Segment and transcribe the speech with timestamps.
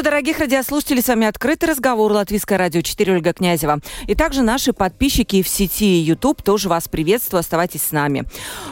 [0.00, 1.02] Приветствую, дорогих радиослушателей.
[1.02, 3.80] С вами «Открытый разговор» Латвийское радио 4 Ольга Князева.
[4.06, 7.40] И также наши подписчики в сети YouTube тоже вас приветствую.
[7.40, 8.24] Оставайтесь с нами.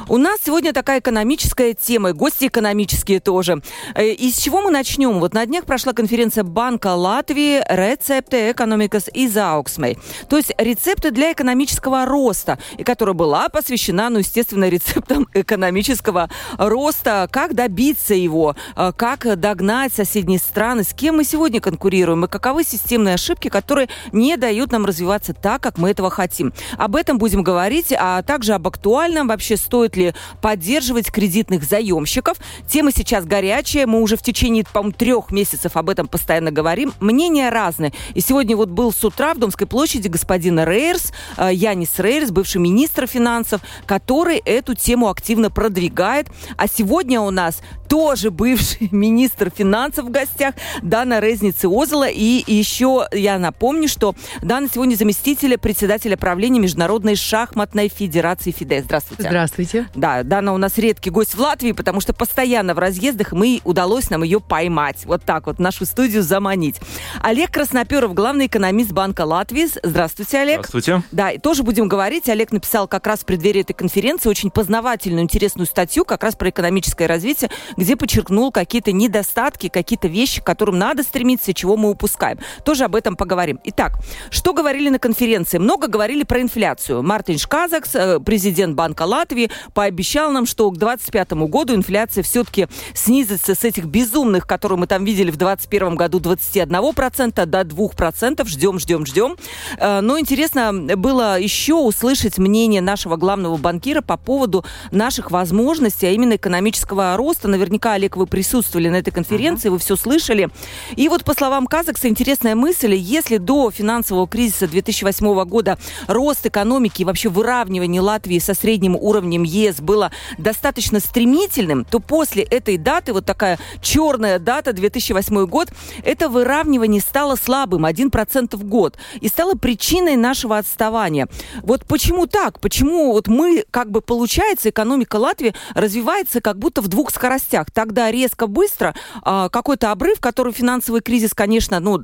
[0.09, 3.61] У нас сегодня такая экономическая тема, и гости экономические тоже.
[3.95, 5.21] Э, и с чего мы начнем?
[5.21, 9.99] Вот на днях прошла конференция Банка Латвии «Рецепты экономикас и зауксмей».
[10.31, 17.29] То есть рецепты для экономического роста, и которая была посвящена, ну, естественно, рецептам экономического роста,
[17.31, 22.63] как добиться его, э, как догнать соседние страны, с кем мы сегодня конкурируем и каковы
[22.63, 26.53] системные ошибки, которые не дают нам развиваться так, как мы этого хотим.
[26.77, 32.39] Об этом будем говорить, а также об актуальном, вообще стоит ли поддерживать кредитных заемщиков.
[32.69, 36.95] Тема сейчас горячая, мы уже в течение, по-моему, трех месяцев об этом постоянно говорим.
[37.01, 37.93] Мнения разные.
[38.15, 42.59] И сегодня вот был с утра в Домской площади господин Рейерс, э, Янис Рейерс, бывший
[42.59, 46.29] министр финансов, который эту тему активно продвигает.
[46.57, 52.09] А сегодня у нас тоже бывший министр финансов в гостях, Дана Резницы Озела.
[52.09, 58.83] И еще я напомню, что Дана сегодня заместитель председателя правления Международной шахматной федерации ФИДЕ.
[58.83, 59.23] Здравствуйте.
[59.23, 59.89] Здравствуйте.
[59.95, 64.11] Да, Дана у нас редкий гость в Латвии, потому что постоянно в разъездах мы удалось
[64.11, 65.05] нам ее поймать.
[65.05, 66.77] Вот так вот, нашу студию заманить.
[67.23, 69.67] Олег Красноперов, главный экономист Банка Латвии.
[69.83, 70.67] Здравствуйте, Олег.
[70.67, 71.03] Здравствуйте.
[71.13, 72.29] Да, и тоже будем говорить.
[72.29, 76.51] Олег написал как раз в преддверии этой конференции очень познавательную, интересную статью как раз про
[76.51, 82.39] экономическое развитие, где подчеркнул какие-то недостатки, какие-то вещи, к которым надо стремиться, чего мы упускаем.
[82.65, 83.61] Тоже об этом поговорим.
[83.65, 83.99] Итак,
[84.31, 85.59] что говорили на конференции?
[85.59, 87.03] Много говорили про инфляцию.
[87.03, 93.55] Мартин Шказакс, э, президент Банка Латвии, пообещал нам, что к 2025 году инфляция все-таки снизится
[93.55, 98.49] с этих безумных, которые мы там видели в 2021 году, 21% до 2%.
[98.49, 99.37] Ждем, ждем, ждем.
[99.81, 106.37] Но интересно было еще услышать мнение нашего главного банкира по поводу наших возможностей, а именно
[106.37, 107.49] экономического роста.
[107.49, 110.49] Наверняка, Олег, вы присутствовали на этой конференции, вы все слышали.
[110.97, 117.03] И вот по словам Казакса, интересная мысль, если до финансового кризиса 2008 года рост экономики
[117.03, 123.13] и вообще выравнивание Латвии со средним уровнем ЕС было достаточно стремительным, то после этой даты,
[123.13, 125.69] вот такая черная дата, 2008 год,
[126.05, 131.29] это выравнивание стало слабым, 1% в год, и стало причиной нашего отставания.
[131.63, 132.61] Вот почему так?
[132.61, 137.71] Почему вот мы, как бы получается, экономика Латвии развивается как будто в двух скоростях.
[137.71, 141.99] Тогда резко, быстро, а, какой-то обрыв, который финансовый кризис, конечно, ну,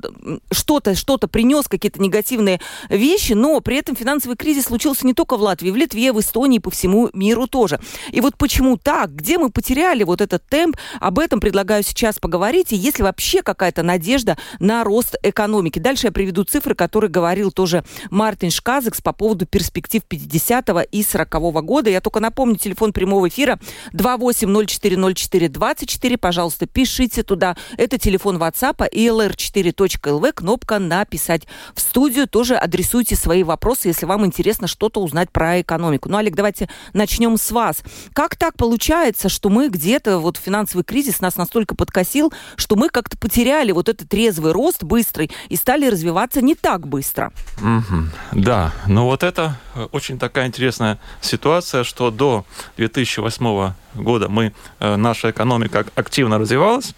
[0.51, 2.59] что-то что принес, какие-то негативные
[2.89, 6.57] вещи, но при этом финансовый кризис случился не только в Латвии, в Литве, в Эстонии,
[6.57, 7.79] по всему миру тоже.
[8.11, 9.13] И вот почему так?
[9.13, 10.77] Где мы потеряли вот этот темп?
[10.99, 12.73] Об этом предлагаю сейчас поговорить.
[12.73, 15.77] И есть ли вообще какая-то надежда на рост экономики?
[15.77, 21.61] Дальше я приведу цифры, которые говорил тоже Мартин Шказекс по поводу перспектив 50-го и 40-го
[21.61, 21.91] года.
[21.91, 23.59] Я только напомню, телефон прямого эфира
[23.93, 26.17] 28040424.
[26.17, 27.55] Пожалуйста, пишите туда.
[27.77, 28.54] Это телефон WhatsApp
[28.91, 32.27] и lr4.lv, кнопка «Написать в студию».
[32.27, 36.09] Тоже адресуйте свои вопросы, если вам интересно что-то узнать про экономику.
[36.09, 37.83] Ну, Олег, давайте начнем с вас.
[38.13, 43.17] Как так получается, что мы где-то, вот финансовый кризис нас настолько подкосил, что мы как-то
[43.17, 47.33] потеряли вот этот трезвый рост быстрый и стали развиваться не так быстро?
[47.57, 48.05] Mm-hmm.
[48.33, 52.45] Да, ну вот это э, очень такая интересная ситуация, что до
[52.77, 56.93] 2008 года мы, э, наша экономика активно развивалась,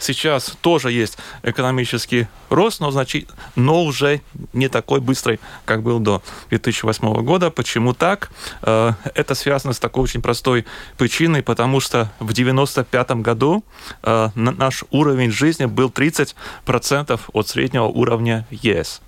[0.00, 4.22] Сейчас тоже есть экономический рост, но, значит, но уже
[4.54, 7.50] не такой быстрый, как был до 2008 года.
[7.50, 8.30] Почему так?
[8.62, 10.64] Э, это связано с такой очень простой
[10.96, 13.62] причиной, потому что в 1995 году
[14.02, 19.02] э, наш уровень жизни был 30% от среднего уровня ЕС.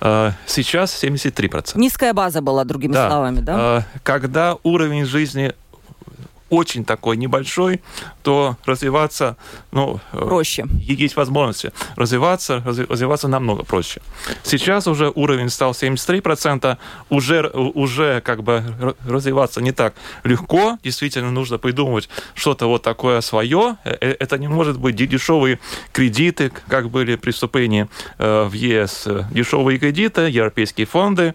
[0.00, 1.72] Э, сейчас 73%.
[1.74, 3.08] Низкая база была, другими да.
[3.08, 3.84] словами, да?
[4.04, 5.54] Когда уровень жизни
[6.50, 7.80] очень такой небольшой,
[8.22, 9.36] то развиваться,
[9.72, 10.66] ну, э, проще.
[10.80, 14.02] Есть возможности развиваться, развиваться намного проще.
[14.42, 16.76] Сейчас уже уровень стал 73%,
[17.08, 19.94] уже, уже как бы развиваться не так
[20.24, 23.76] легко, действительно нужно придумывать что-то вот такое свое.
[23.84, 25.60] Э, э, это не может быть дешевые
[25.92, 27.88] кредиты, как были преступления
[28.18, 31.34] в ЕС, дешевые кредиты, европейские фонды,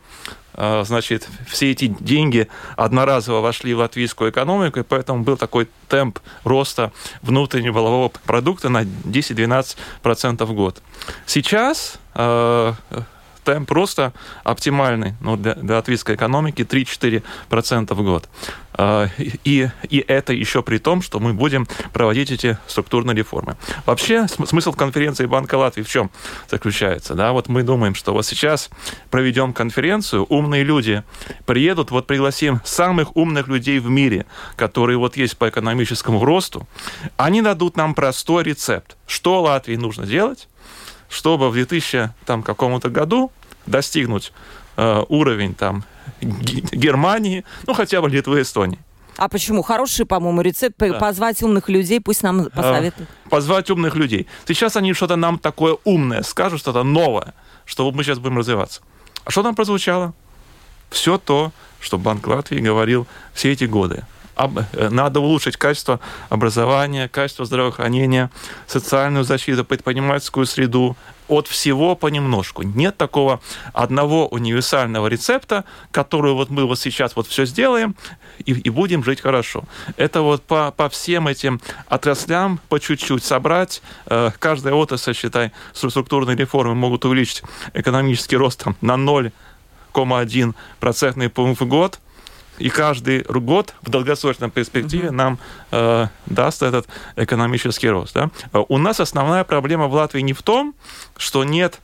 [0.58, 2.48] значит, все эти деньги
[2.78, 6.92] одноразово вошли в латвийскую экономику, и поэтому был такой темп роста
[7.22, 10.82] внутреннего валового продукта на 10-12% в год.
[11.26, 12.74] Сейчас э,
[13.46, 14.12] темп просто
[14.44, 18.30] оптимальный ну, для, для латвийской экономики 3-4% в год.
[18.78, 23.56] А, и, и это еще при том, что мы будем проводить эти структурные реформы.
[23.86, 26.12] Вообще, смысл конференции Банка Латвии в чем
[26.50, 27.16] заключается?
[27.16, 27.32] Да?
[27.32, 28.70] Вот мы думаем, что вот сейчас
[29.10, 31.04] проведем конференцию, умные люди
[31.46, 34.26] приедут, вот пригласим самых умных людей в мире,
[34.58, 36.68] которые вот есть по экономическому росту,
[37.18, 40.48] они дадут нам простой рецепт, что Латвии нужно делать,
[41.16, 43.32] чтобы в 2000 там, каком-то году
[43.66, 44.34] достигнуть
[44.76, 45.86] э, уровень там,
[46.22, 48.80] Германии, ну хотя бы Литвы и Эстонии.
[49.16, 49.62] А почему?
[49.62, 50.76] Хороший, по-моему, рецепт.
[50.78, 51.00] Да.
[51.00, 53.10] Позвать умных людей, пусть нам а, посоветуют.
[53.30, 54.28] Позвать умных людей.
[54.46, 57.34] Сейчас они что-то нам такое умное скажут, что-то новое,
[57.64, 58.82] что мы сейчас будем развиваться.
[59.24, 60.14] А что там прозвучало?
[60.90, 64.04] Все то, что Банк Латвии говорил все эти годы.
[64.36, 66.00] Э, надо улучшить качество
[66.30, 68.30] образования, качество здравоохранения,
[68.68, 70.96] социальную защиту, предпринимательскую среду,
[71.28, 72.62] от всего понемножку.
[72.62, 73.42] Нет такого
[73.74, 77.96] одного универсального рецепта, который вот мы вот сейчас вот все сделаем
[78.46, 79.64] и, и будем жить хорошо.
[79.98, 83.82] Это вот по, по всем этим отраслям по чуть-чуть собрать.
[84.06, 87.42] Э, каждая отрасль, считай, структурные реформы могут увеличить
[87.74, 92.00] экономический рост там, на 0,1 процентный пункт в год–
[92.58, 95.16] и каждый год в долгосрочной перспективе угу.
[95.16, 95.40] нам
[95.72, 98.14] э, даст этот экономический рост.
[98.14, 98.30] Да?
[98.54, 100.76] Э, у нас основная проблема в Латвии не в том,
[101.18, 101.80] что нет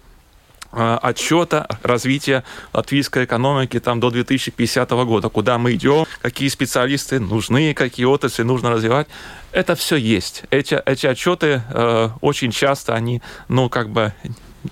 [0.72, 7.74] э, отчета развития латвийской экономики там, до 2050 года, куда мы идем, какие специалисты нужны,
[7.74, 9.08] какие отрасли нужно развивать.
[9.52, 10.44] Это все есть.
[10.50, 14.14] Эти, эти отчеты э, очень часто, они, ну, как бы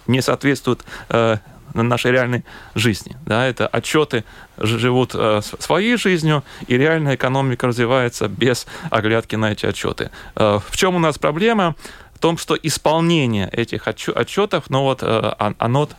[0.08, 1.38] не соответствуют э,
[1.74, 2.44] нашей реальной
[2.76, 3.16] жизни.
[3.26, 4.24] Да, это отчеты
[4.58, 10.12] живут э, своей жизнью, и реальная экономика развивается без оглядки на эти отчеты.
[10.36, 11.76] Э, в чем у нас проблема?
[12.14, 15.90] В том, что исполнение этих отчетов, ну вот, э, оно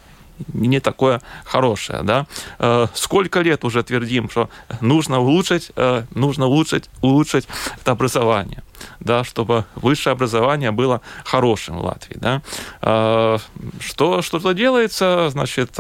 [0.53, 2.01] не такое хорошее.
[2.03, 2.27] Да?
[2.59, 4.51] Э, сколько лет уже твердим, что
[4.81, 5.73] нужно улучшить,
[6.15, 7.47] нужно улучшить, улучшить
[7.81, 8.63] это образование
[9.01, 12.17] да, чтобы высшее образование было хорошим в Латвии.
[12.19, 12.43] Да.
[12.83, 13.39] Э,
[13.81, 15.77] что, что-то делается, значит,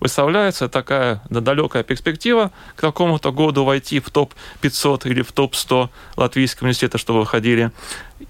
[0.00, 6.98] выставляется такая далекая перспектива к какому-то году войти в топ-500 или в топ-100 Латвийского университета,
[6.98, 7.70] чтобы выходили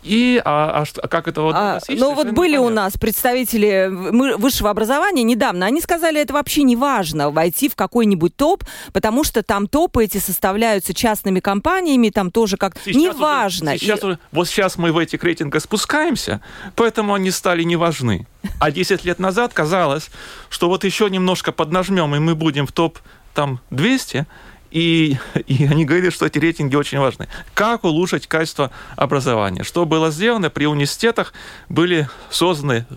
[0.02, 3.88] и а, а, а как это вот а, Ну вот были у нас представители
[4.36, 9.42] высшего образования недавно, они сказали, это вообще не важно войти в какой-нибудь топ, потому что
[9.42, 13.78] там топы эти составляются частными компаниями, там тоже как сейчас не важно.
[13.78, 14.05] Сейчас и...
[14.06, 16.40] уже, вот сейчас мы в этих рейтингах спускаемся,
[16.74, 18.26] поэтому они стали не важны.
[18.60, 20.10] А 10 лет назад казалось,
[20.48, 22.98] что вот еще немножко поднажмем, и мы будем в топ
[23.34, 24.26] там 200,
[24.70, 25.16] и,
[25.46, 27.28] и они говорили, что эти рейтинги очень важны.
[27.54, 29.62] Как улучшить качество образования?
[29.62, 30.50] Что было сделано?
[30.50, 31.32] При университетах
[31.68, 32.94] были созданы э,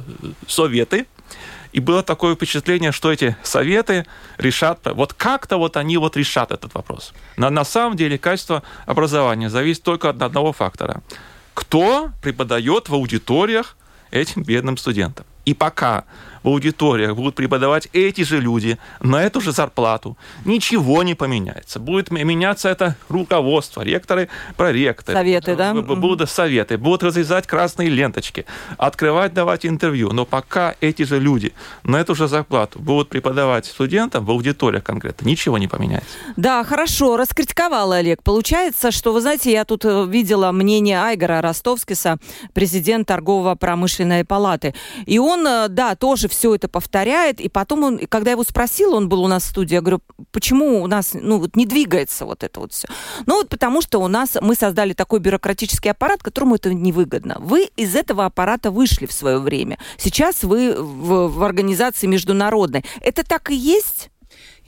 [0.47, 1.07] советы,
[1.71, 4.05] и было такое впечатление, что эти советы
[4.37, 7.13] решат, вот как-то вот они вот решат этот вопрос.
[7.37, 11.01] Но на самом деле качество образования зависит только от одного фактора.
[11.53, 13.77] Кто преподает в аудиториях
[14.11, 15.25] этим бедным студентам?
[15.45, 16.05] И пока
[16.43, 21.79] в аудиториях будут преподавать эти же люди на эту же зарплату, ничего не поменяется.
[21.79, 25.17] Будет меняться это руководство, ректоры, проректоры.
[25.17, 25.73] Советы, да?
[25.73, 28.45] Будут советы, будут разрезать красные ленточки,
[28.77, 30.11] открывать, давать интервью.
[30.11, 31.53] Но пока эти же люди
[31.83, 36.09] на эту же зарплату будут преподавать студентам в аудиториях конкретно, ничего не поменяется.
[36.37, 38.23] Да, хорошо, раскритиковал Олег.
[38.23, 42.17] Получается, что, вы знаете, я тут э, видела мнение Айгора Ростовскиса,
[42.53, 44.73] президент торгово-промышленной палаты.
[45.05, 49.09] И он, э, да, тоже все это повторяет, и потом он, когда его спросил, он
[49.09, 52.43] был у нас в студии, я говорю, почему у нас, ну, вот не двигается вот
[52.43, 52.87] это вот все?
[53.25, 57.37] Ну, вот потому что у нас, мы создали такой бюрократический аппарат, которому это невыгодно.
[57.39, 59.77] Вы из этого аппарата вышли в свое время.
[59.97, 62.85] Сейчас вы в, в организации международной.
[63.01, 64.09] Это так и есть?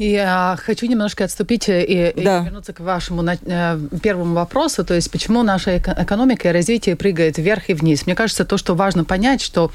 [0.01, 2.39] Я хочу немножко отступить и, да.
[2.39, 7.37] и вернуться к вашему э, первому вопросу, то есть почему наша экономика и развитие прыгает
[7.37, 8.07] вверх и вниз.
[8.07, 9.71] Мне кажется, то, что важно понять, что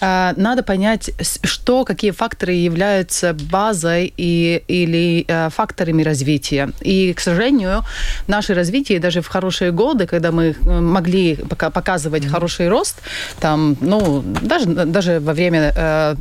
[0.00, 6.72] э, надо понять, что, какие факторы являются базой и, или э, факторами развития.
[6.80, 7.84] И, к сожалению,
[8.26, 12.28] наше развитие даже в хорошие годы, когда мы э, могли пока показывать mm-hmm.
[12.28, 12.96] хороший рост,
[13.38, 16.16] там, ну, даже, даже во время э,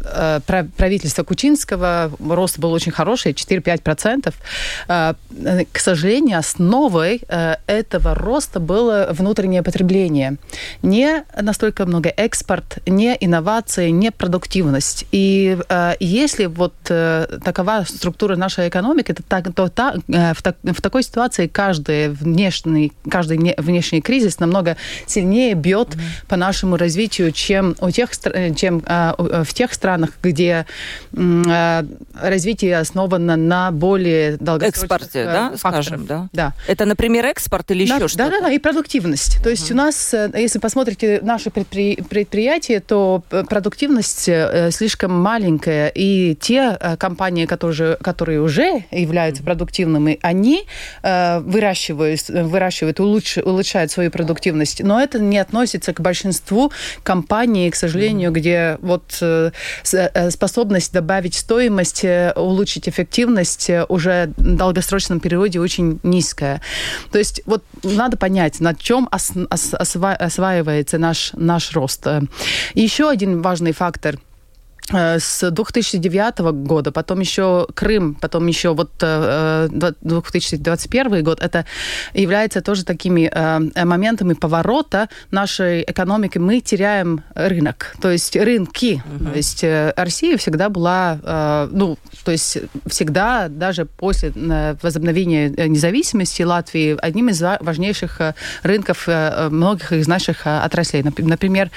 [0.46, 4.34] э, правительства Кучинского рост был очень хороший, 4-5%.
[5.72, 7.22] К сожалению, основой
[7.68, 10.38] этого роста было внутреннее потребление.
[10.82, 15.06] Не настолько много экспорт, не инновации, не продуктивность.
[15.12, 15.58] И
[16.00, 19.72] если вот такова структура нашей экономики, то,
[20.04, 26.28] в такой ситуации каждый внешний, каждый внешний кризис намного сильнее бьет mm-hmm.
[26.28, 28.12] по нашему развитию, чем, у тех,
[28.56, 30.66] чем в тех странах, где
[31.12, 35.86] развитие основано на более долгосрочных Экспорте, да, факторах.
[35.86, 36.30] скажем, да?
[36.32, 36.54] Да.
[36.68, 38.30] Это, например, экспорт или еще да, что-то?
[38.30, 39.38] Да, да, и продуктивность.
[39.44, 39.52] То uh-huh.
[39.52, 44.30] есть у нас, если посмотрите наши предпри- предприятия, то продуктивность
[44.72, 49.48] слишком маленькая, и те компании, которые, которые уже являются uh-huh.
[49.48, 50.64] продуктивными, они
[51.04, 56.72] выращивают, выращивают улучш, улучшают свою продуктивность, но это не относится к большинству
[57.04, 58.34] компаний, к сожалению, uh-huh.
[58.34, 59.22] где вот
[60.32, 63.09] способность добавить стоимость, улучшить эффективность
[63.90, 66.62] уже в долгосрочном периоде очень низкая.
[67.12, 72.08] То есть вот надо понять, на чем ос, ос, осваивается наш, наш рост.
[72.74, 74.29] И еще один важный фактор– Э,
[74.92, 81.66] с 2009 года, потом еще Крым, потом еще вот 2021 э, год, это
[82.14, 86.38] является тоже такими э, моментами поворота нашей экономики.
[86.38, 89.04] Мы теряем рынок, то есть рынки.
[89.16, 89.30] Угу.
[89.30, 89.64] То есть
[89.96, 94.32] Россия всегда была, ну, то есть всегда, даже после
[94.82, 98.22] возобновления независимости Латвии, одним из важнейших
[98.64, 101.04] рынков многих из наших отраслей.
[101.04, 101.70] Например,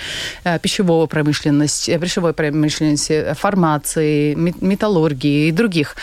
[0.62, 5.96] пищевого промышленности, пищевой промышленности, бизнесе, фармации, металлургии и других.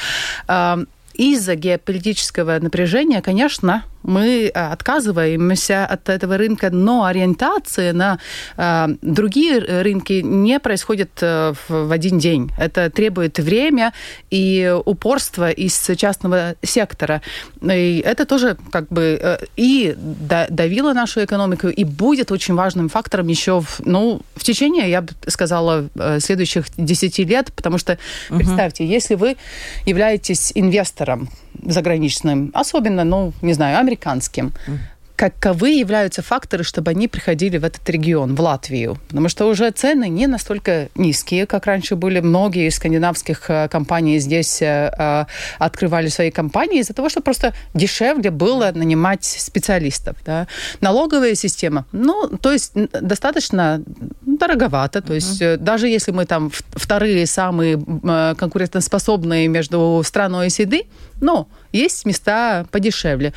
[1.13, 8.19] Из-за геополитического напряжения, конечно, мы э, отказываемся от этого рынка, но ориентация на
[8.57, 12.51] э, другие рынки не происходит э, в один день.
[12.57, 13.93] Это требует время
[14.29, 17.21] и упорства из частного сектора.
[17.61, 23.27] И это тоже как бы э, и давило нашу экономику, и будет очень важным фактором
[23.27, 25.89] еще в, ну, в течение, я бы сказала,
[26.19, 27.97] следующих 10 лет, потому что,
[28.29, 28.39] угу.
[28.39, 29.37] представьте, если вы
[29.85, 31.29] являетесь инвестором
[31.63, 34.53] заграничным, особенно, ну, не знаю, американским,
[35.15, 38.97] каковы являются факторы, чтобы они приходили в этот регион, в Латвию?
[39.09, 42.21] Потому что уже цены не настолько низкие, как раньше были.
[42.21, 45.25] Многие из скандинавских э, компаний здесь э, э,
[45.59, 50.15] открывали свои компании из-за того, что просто дешевле было нанимать специалистов.
[50.25, 50.47] Да?
[50.81, 53.83] Налоговая система, ну, то есть достаточно
[54.21, 55.01] дороговато.
[55.01, 55.57] То есть uh-huh.
[55.57, 57.77] даже если мы там вторые самые
[58.37, 60.83] конкурентоспособные между страной и СИДы,
[61.19, 63.33] но есть места подешевле.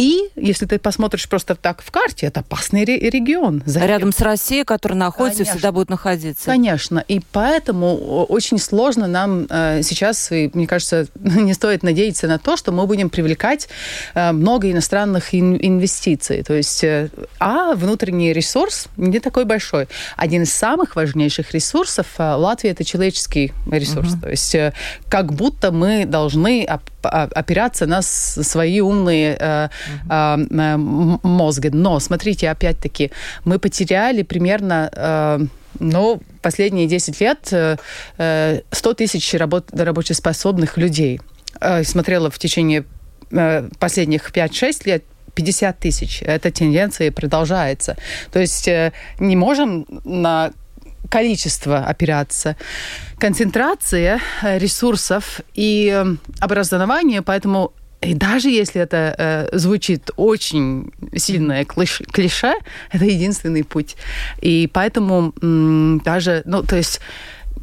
[0.00, 3.62] И если ты посмотришь просто так в карте, это опасный регион.
[3.66, 3.88] Зачем?
[3.88, 5.54] Рядом с Россией, которая находится, Конечно.
[5.54, 6.46] всегда будет находиться.
[6.46, 7.04] Конечно.
[7.06, 12.56] И поэтому очень сложно нам э, сейчас, и, мне кажется, не стоит надеяться на то,
[12.56, 13.68] что мы будем привлекать
[14.14, 16.42] э, много иностранных ин- инвестиций.
[16.44, 19.86] То есть, э, а внутренний ресурс не такой большой.
[20.16, 24.14] Один из самых важнейших ресурсов Латвии это человеческий ресурс.
[24.14, 24.22] Uh-huh.
[24.22, 24.56] То есть,
[25.10, 26.66] как будто мы должны
[27.02, 29.68] опираться на свои умные э,
[30.08, 31.70] э, мозги.
[31.70, 33.10] Но, смотрите, опять-таки,
[33.44, 34.90] мы потеряли примерно...
[34.92, 35.38] Э,
[35.78, 37.78] ну, последние 10 лет 100
[38.18, 38.62] э,
[38.96, 41.20] тысяч работ, рабочеспособных людей.
[41.84, 42.84] Смотрела в течение
[43.78, 45.04] последних 5-6 лет
[45.34, 46.22] 50 тысяч.
[46.22, 47.96] Эта тенденция продолжается.
[48.32, 48.68] То есть
[49.20, 50.50] не можем на
[51.10, 52.56] количество опираться.
[53.18, 61.64] Концентрация э, ресурсов и э, образование, поэтому и даже если это э, звучит очень сильное
[61.66, 62.54] клиш, клише,
[62.90, 63.96] это единственный путь.
[64.40, 67.00] И поэтому м, даже, ну, то есть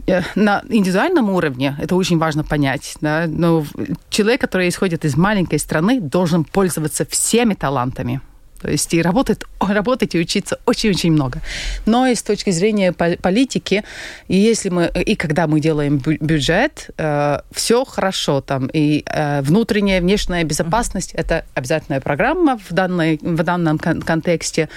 [0.06, 2.98] э, на индивидуальном уровне это очень важно понять.
[3.02, 3.26] Да?
[3.28, 3.66] Но
[4.10, 8.22] человек, который исходит из маленькой страны, должен пользоваться всеми талантами.
[8.68, 11.40] То есть и работать, работать и учиться очень-очень много.
[11.86, 13.86] Но и с точки зрения политики,
[14.28, 18.68] и если мы, и когда мы делаем бюджет, э, все хорошо там.
[18.74, 21.22] И э, внутренняя, внешняя безопасность mm-hmm.
[21.22, 24.68] это обязательная программа в, данной, в данном кон- контексте.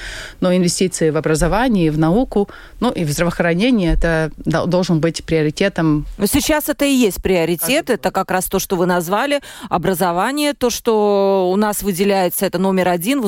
[0.40, 6.06] Но инвестиции в образование, в науку, ну и в здравоохранение, это должен быть приоритетом.
[6.16, 7.90] Но сейчас это и есть приоритет.
[7.90, 9.40] Это как раз то, что вы назвали.
[9.68, 13.22] Образование, то, что у нас выделяется, это номер один, и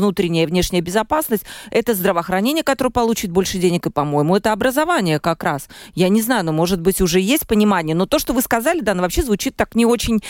[0.53, 5.69] внешняя безопасность, это здравоохранение, которое получит больше денег, и, по-моему, это образование как раз.
[5.95, 7.97] Я не знаю, но, может быть, уже есть понимание.
[7.97, 10.21] Но то, что вы сказали, да, вообще звучит так не очень,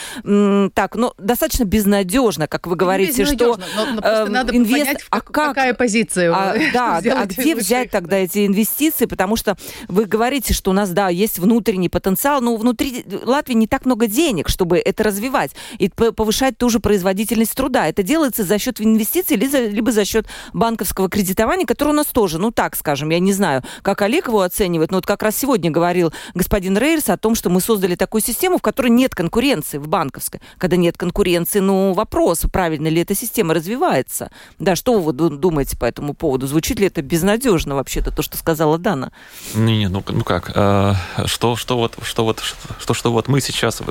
[0.74, 4.86] так, ну, достаточно безнадежно, как вы говорите, что но, но э, надо инвест...
[4.86, 5.48] понять, а как...
[5.48, 6.32] какая позиция.
[6.32, 9.06] А, да, а где взять тогда эти инвестиции?
[9.06, 9.56] Потому что
[9.88, 14.06] вы говорите, что у нас, да, есть внутренний потенциал, но внутри Латвии не так много
[14.06, 17.88] денег, чтобы это развивать и повышать ту же производительность труда.
[17.88, 22.50] Это делается за счет инвестиций, либо за счет банковского кредитования, которое у нас тоже, ну
[22.50, 26.12] так скажем, я не знаю, как Олег его оценивает, но вот как раз сегодня говорил
[26.34, 30.40] господин Рейерс о том, что мы создали такую систему, в которой нет конкуренции в банковской.
[30.58, 34.30] Когда нет конкуренции, ну вопрос, правильно ли эта система развивается.
[34.58, 36.46] Да, что вы думаете по этому поводу?
[36.46, 39.12] Звучит ли это безнадежно вообще-то, то, что сказала Дана?
[39.54, 40.94] Не, не, ну, ну как, э,
[41.26, 42.40] что, что вот, что вот,
[42.78, 43.82] что, что вот мы сейчас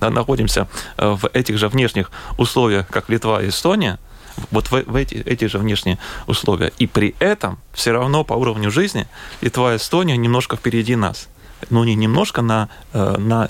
[0.00, 3.98] находимся в этих же внешних условиях, как Литва и Эстония,
[4.50, 6.72] вот в, в эти, эти же внешние условия.
[6.78, 9.06] И при этом все равно по уровню жизни
[9.40, 11.28] Литва и Эстония немножко впереди нас.
[11.68, 13.48] Ну, не немножко, на, э, на,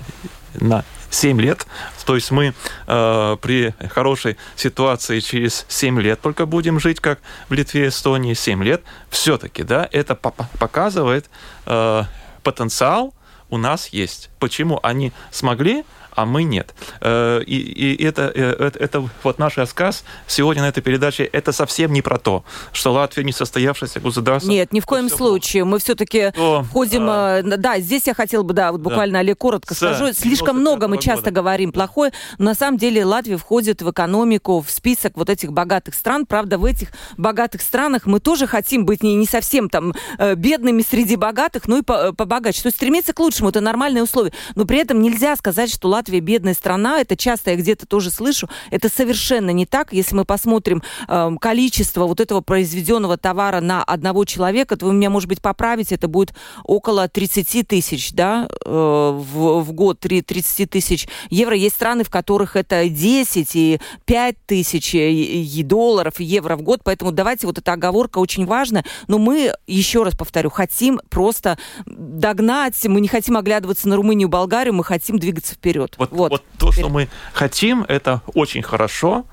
[0.54, 1.66] на 7 лет.
[2.04, 2.54] То есть мы
[2.86, 8.34] э, при хорошей ситуации через 7 лет только будем жить, как в Литве и Эстонии,
[8.34, 8.82] 7 лет.
[9.10, 11.30] Все-таки, да, это показывает
[11.66, 12.04] э,
[12.42, 13.14] потенциал
[13.50, 14.30] у нас есть.
[14.38, 16.74] Почему они смогли а мы нет.
[17.00, 21.52] Э, и, и это, э, это, это вот наш рассказ сегодня на этой передаче, это
[21.52, 24.50] совсем не про то, что Латвия не состоявшееся государство.
[24.50, 25.64] Нет, ни в коем случае.
[25.64, 26.32] Мы все-таки
[26.64, 27.06] входим...
[27.08, 27.42] А...
[27.42, 29.18] Да, здесь я хотела бы, да, вот буквально, да.
[29.20, 30.12] Олег, коротко скажу.
[30.12, 31.40] Слишком много мы часто года.
[31.40, 35.94] говорим плохое, но на самом деле Латвия входит в экономику, в список вот этих богатых
[35.94, 36.26] стран.
[36.26, 39.94] Правда, в этих богатых странах мы тоже хотим быть не, не совсем там
[40.36, 42.62] бедными среди богатых, но и побогаче.
[42.62, 44.32] То есть стремиться к лучшему, это нормальные условия.
[44.54, 48.10] Но при этом нельзя сказать, что Латвия Латвия бедная страна, это часто я где-то тоже
[48.10, 49.92] слышу, это совершенно не так.
[49.92, 55.10] Если мы посмотрим э, количество вот этого произведенного товара на одного человека, то вы меня,
[55.10, 56.32] может быть, поправите, это будет
[56.64, 61.54] около 30 тысяч, да, э, в, в год 3, 30 тысяч евро.
[61.54, 66.80] Есть страны, в которых это 10 и 5 тысяч и долларов, и евро в год,
[66.82, 72.82] поэтому давайте, вот эта оговорка очень важна, но мы, еще раз повторю, хотим просто догнать,
[72.86, 75.89] мы не хотим оглядываться на Румынию Болгарию, мы хотим двигаться вперед.
[75.96, 76.44] Вот, вот, вот.
[76.58, 79.24] то, что мы хотим, это очень хорошо,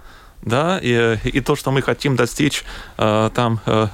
[0.42, 2.64] да, и, и то, что мы хотим достичь
[2.98, 3.88] э, там э,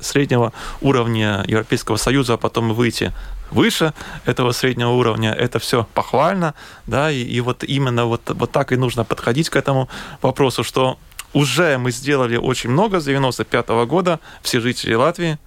[0.00, 3.12] среднего уровня Европейского Союза, а потом выйти
[3.50, 3.92] выше
[4.24, 6.54] этого среднего уровня, это все похвально,
[6.86, 9.88] да, и, и вот именно вот, вот так и нужно подходить к этому
[10.22, 10.98] вопросу, что
[11.32, 15.38] уже мы сделали очень много с 95 -го года, все жители Латвии,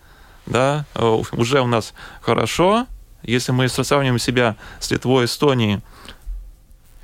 [0.46, 2.86] да, э, уже у нас хорошо,
[3.24, 5.82] если мы сравниваем себя с Литвой, Эстонией,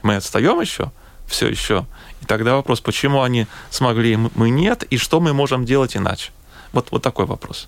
[0.04, 0.92] мы отстаем еще,
[1.28, 1.86] все еще.
[2.22, 6.32] И тогда вопрос, почему они смогли, мы нет, и что мы можем делать иначе?
[6.74, 7.68] Вот, вот такой вопрос.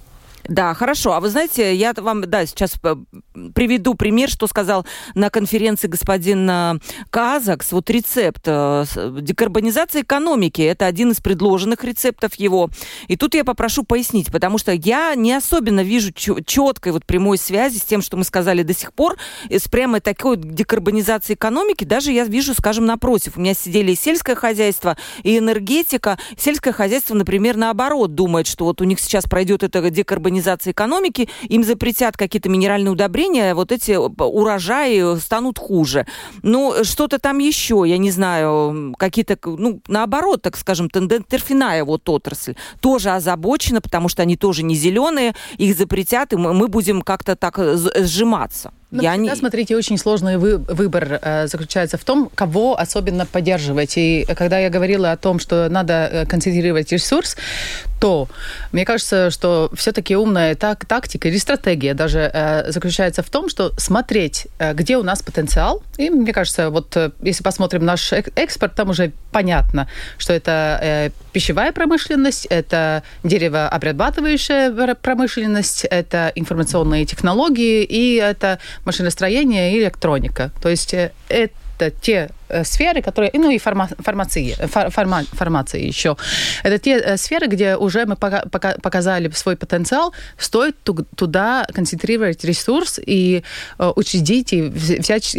[0.49, 1.13] Да, хорошо.
[1.13, 2.95] А вы знаете, я вам, да, сейчас э,
[3.55, 6.79] приведу пример, что сказал на конференции господин э,
[7.09, 7.71] Казакс.
[7.71, 8.85] Вот рецепт э,
[9.21, 10.61] декарбонизации экономики.
[10.61, 12.69] Это один из предложенных рецептов его.
[13.07, 17.77] И тут я попрошу пояснить, потому что я не особенно вижу четкой вот прямой связи
[17.77, 19.15] с тем, что мы сказали до сих пор,
[19.49, 21.85] с прямо такой декарбонизацией экономики.
[21.85, 23.37] Даже я вижу, скажем, напротив.
[23.37, 26.19] У меня сидели и сельское хозяйство, и энергетика.
[26.37, 31.29] Сельское хозяйство, например, наоборот, думает, что вот у них сейчас пройдет эта декарбонизация декарбонизации экономики,
[31.49, 36.05] им запретят какие-то минеральные удобрения, вот эти урожаи станут хуже.
[36.41, 42.55] Ну, что-то там еще, я не знаю, какие-то, ну, наоборот, так скажем, торфяная вот отрасль
[42.79, 47.59] тоже озабочена, потому что они тоже не зеленые, их запретят, и мы будем как-то так
[47.59, 48.71] сжиматься.
[48.93, 49.35] Ну, я не...
[49.35, 53.97] смотрите, очень сложный вы, выбор э, заключается в том, кого особенно поддерживать.
[53.97, 57.35] И когда я говорила о том, что надо э, концентрировать ресурс,
[58.03, 58.27] то
[58.71, 63.71] мне кажется, что все-таки умная так, тактика или стратегия даже э, заключается в том, что
[63.77, 65.81] смотреть, э, где у нас потенциал.
[65.97, 71.09] И мне кажется, вот э, если посмотрим наш экспорт, там уже понятно, что это э,
[71.31, 80.51] пищевая промышленность, это деревообрабатывающая промышленность, это информационные технологии и это машиностроение и электроника.
[80.61, 82.29] То есть э, это те
[82.63, 86.15] сферы, которые, ну и фарма, фармации, фарма, фармации еще.
[86.63, 90.75] Это те э, сферы, где уже мы пока, пока, показали свой потенциал, стоит
[91.15, 93.43] туда концентрировать ресурс и
[93.79, 95.35] э, учредить и взять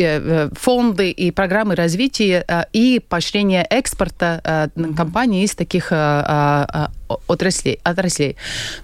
[0.58, 5.92] фонды и программы развития и поощрения экспорта компаний из таких
[7.26, 8.36] отраслей, отраслей.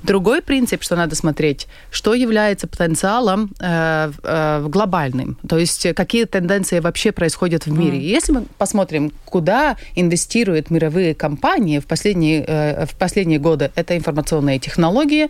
[0.02, 6.80] Другой принцип, что надо смотреть, что является потенциалом э, э, глобальным, то есть какие тенденции
[6.80, 7.98] вообще происходят в мире.
[7.98, 13.96] Mm если мы посмотрим, куда инвестируют мировые компании в последние, э, в последние годы, это
[13.96, 15.28] информационные технологии,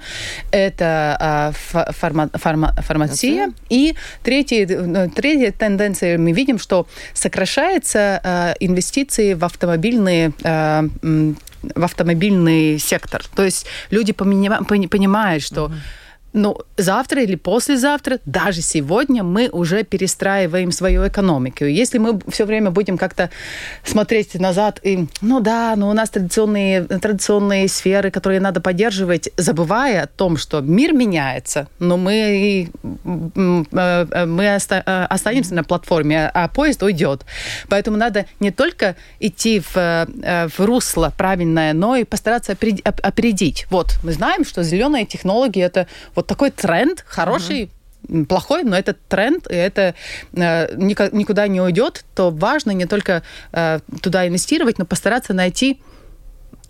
[0.51, 1.53] это а,
[1.93, 3.53] фарма, фарма, фармация.
[3.69, 10.89] И третья, ну, третья тенденция, мы видим, что сокращается э, инвестиции в автомобильные э,
[11.63, 13.23] в автомобильный сектор.
[13.37, 16.01] То есть люди понимают, что uh-huh
[16.33, 21.65] ну, завтра или послезавтра, даже сегодня мы уже перестраиваем свою экономику.
[21.65, 23.31] Если мы все время будем как-то
[23.85, 29.31] смотреть назад и, ну да, но ну у нас традиционные, традиционные сферы, которые надо поддерживать,
[29.37, 36.49] забывая о том, что мир меняется, но мы, э, мы э, останемся на платформе, а
[36.49, 37.25] поезд уйдет.
[37.69, 43.67] Поэтому надо не только идти в, э, в русло правильное, но и постараться опередить.
[43.71, 45.87] Вот, мы знаем, что зеленые технологии это
[46.21, 47.71] вот такой тренд, хороший,
[48.09, 48.27] угу.
[48.27, 49.95] плохой, но это тренд, и это
[50.33, 55.81] э, никуда не уйдет, то важно не только э, туда инвестировать, но постараться найти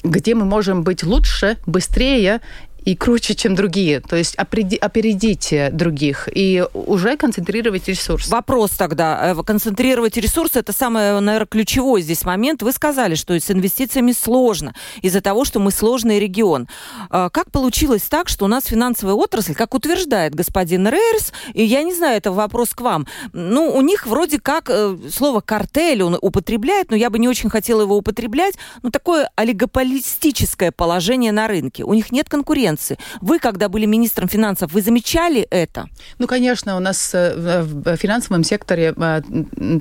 [0.02, 2.40] где мы можем быть лучше, быстрее
[2.84, 4.00] и круче, чем другие.
[4.00, 8.28] То есть опередить других и уже концентрировать ресурс.
[8.28, 9.34] Вопрос тогда.
[9.36, 12.62] Э, концентрировать ресурсы– это самый, наверное, ключевой здесь момент.
[12.62, 16.68] Вы сказали, что с инвестициями сложно из-за того, что мы сложный регион.
[17.10, 21.82] А как получилось так, что у нас финансовая отрасль, как утверждает господин Рейерс, и я
[21.82, 26.18] не знаю, это вопрос к вам, ну, у них вроде как э, слово «картель» он
[26.20, 31.84] употребляет, но я бы не очень хотела его употреблять, но такое олигополистическое положение на рынке.
[31.84, 32.98] У них нет конкуренции конкуренции.
[33.20, 35.87] Вы, когда были министром финансов, вы замечали это?
[36.18, 39.22] Ну, конечно, у нас э, в финансовом секторе э,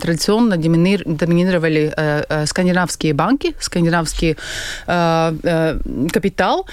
[0.02, 4.36] традиционно доминировали э, скандинавские банки, скандинавский
[6.14, 6.66] капитал,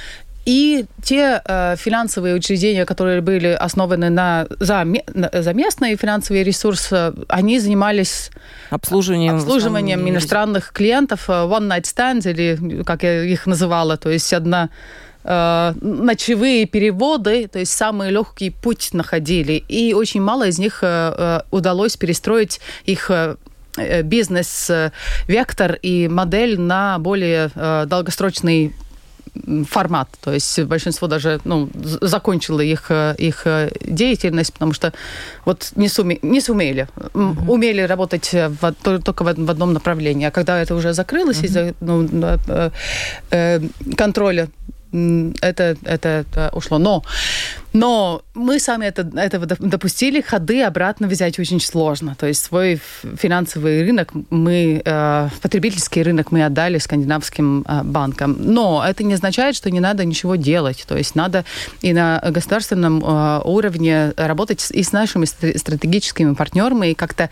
[0.46, 7.12] и те э, финансовые учреждения, которые были основаны на, за, на, за местные финансовые ресурсы,
[7.28, 8.30] они занимались
[8.70, 14.68] обслуживанием, обслуживанием иностранных клиентов, one night stands, или как я их называла, то есть одна
[15.26, 19.64] э, ночевые переводы, то есть самый легкий путь находили.
[19.68, 23.36] И очень мало из них э, э удалось перестроить их э,
[23.76, 28.72] э, бизнес-вектор и модель на более э, долгосрочный
[29.68, 30.08] формат.
[30.22, 31.68] То есть большинство даже ну,
[32.00, 33.46] закончило их, их
[33.82, 34.92] деятельность, потому что
[35.44, 36.88] вот не, суме, не сумели.
[36.96, 37.46] Mm-hmm.
[37.46, 40.26] Умели работать в, только в, в одном направлении.
[40.26, 41.46] А когда это уже закрылось mm-hmm.
[41.46, 42.08] из-за ну,
[43.30, 43.60] э,
[43.96, 44.48] контроля
[44.92, 46.78] это, это, это ушло.
[46.78, 47.02] Но,
[47.72, 52.14] но мы сами это, этого допустили, ходы обратно взять очень сложно.
[52.18, 52.80] То есть свой
[53.18, 58.36] финансовый рынок, мы, э, потребительский рынок мы отдали скандинавским э, банкам.
[58.38, 60.84] Но это не означает, что не надо ничего делать.
[60.86, 61.44] То есть надо
[61.82, 67.30] и на государственном э, уровне работать и с нашими стратегическими партнерами, и как-то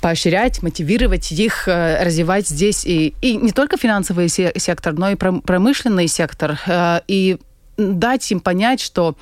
[0.00, 6.08] поощрять, мотивировать их э, развивать здесь и, и не только финансовый сектор, но и промышленный
[6.08, 7.38] сектор, э, и
[7.76, 9.16] дать им понять, что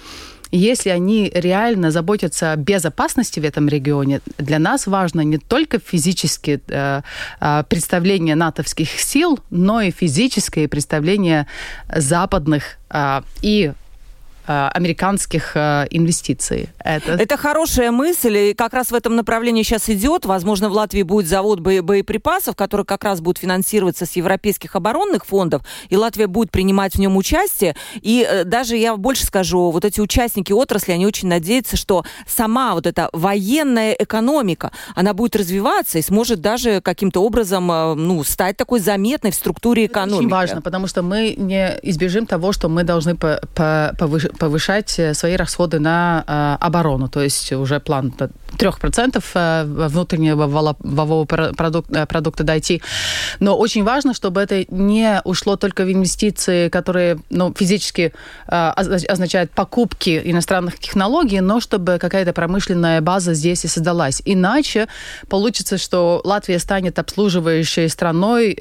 [0.53, 6.61] если они реально заботятся о безопасности в этом регионе, для нас важно не только физическое
[6.69, 7.03] э,
[7.41, 11.47] э, представление натовских сил, но и физическое представление
[11.95, 13.73] западных э, и
[14.47, 16.69] американских э, инвестиций.
[16.79, 17.13] Это...
[17.13, 20.25] это хорошая мысль, и как раз в этом направлении сейчас идет.
[20.25, 25.27] Возможно, в Латвии будет завод бо- боеприпасов, который как раз будет финансироваться с европейских оборонных
[25.27, 27.75] фондов, и Латвия будет принимать в нем участие.
[28.01, 32.75] И э, даже я больше скажу, вот эти участники отрасли, они очень надеются, что сама
[32.75, 38.81] вот эта военная экономика, она будет развиваться и сможет даже каким-то образом ну, стать такой
[38.81, 40.15] заметной в структуре экономики.
[40.15, 45.15] Это очень важно, потому что мы не избежим того, что мы должны повыш повышать э,
[45.15, 47.09] свои расходы на э, оборону.
[47.09, 48.13] То есть уже план
[48.59, 52.83] 3% э, внутреннего валового продукта, продукта дойти.
[53.41, 58.13] Но очень важно, чтобы это не ушло только в инвестиции, которые ну, физически
[58.47, 64.23] означают покупки иностранных технологий, но чтобы какая-то промышленная база здесь и создалась.
[64.25, 64.89] Иначе
[65.29, 68.55] получится, что Латвия станет обслуживающей страной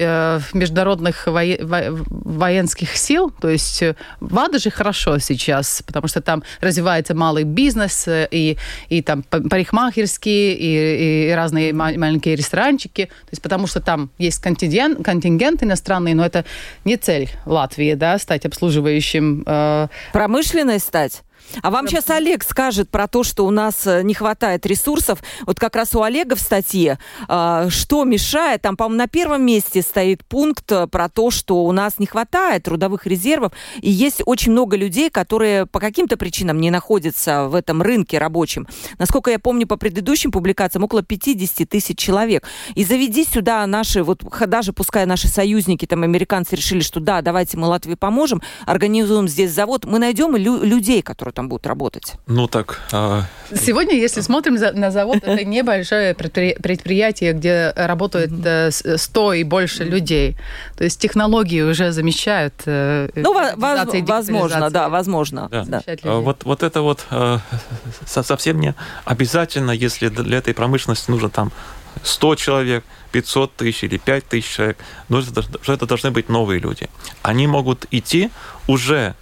[0.53, 3.31] международных военских сил.
[3.41, 3.83] То есть
[4.19, 8.57] ВАДА же хорошо сейчас сейчас, потому что там развивается малый бизнес, э, и,
[8.89, 15.03] и там парикмахерские, и, и разные маленькие ресторанчики, то есть потому что там есть контингент,
[15.03, 16.45] контингент иностранный, но это
[16.85, 19.43] не цель Латвии, да, стать обслуживающим.
[19.45, 19.87] Э...
[20.13, 21.23] Промышленной стать?
[21.61, 25.19] А вам сейчас Олег скажет про то, что у нас э, не хватает ресурсов.
[25.45, 29.81] Вот как раз у Олега в статье, э, что мешает, там, по-моему, на первом месте
[29.81, 34.51] стоит пункт э, про то, что у нас не хватает трудовых резервов, и есть очень
[34.51, 38.67] много людей, которые по каким-то причинам не находятся в этом рынке рабочем.
[38.97, 42.47] Насколько я помню, по предыдущим публикациям около 50 тысяч человек.
[42.75, 47.57] И заведи сюда наши, вот даже пускай наши союзники, там, американцы решили, что да, давайте
[47.57, 52.13] мы Латвии поможем, организуем здесь завод, мы найдем лю- людей, которые там будут работать?
[52.27, 52.81] Ну так...
[52.91, 53.23] А...
[53.53, 58.31] Сегодня, если смотрим на завод, это небольшое предприятие, где работает
[58.71, 60.37] 100 э, и больше людей.
[60.77, 65.47] То есть технологии уже замещают э, Ну, возможно, да, возможно.
[65.51, 65.65] Да.
[65.65, 65.81] Да.
[66.03, 67.37] А вот, вот это вот э,
[68.05, 71.51] совсем не обязательно, если для этой промышленности нужно там
[72.03, 74.77] 100 человек, 500 тысяч или 5 тысяч человек,
[75.09, 76.89] но это, это должны быть новые люди.
[77.21, 78.31] Они могут идти
[78.67, 79.15] уже...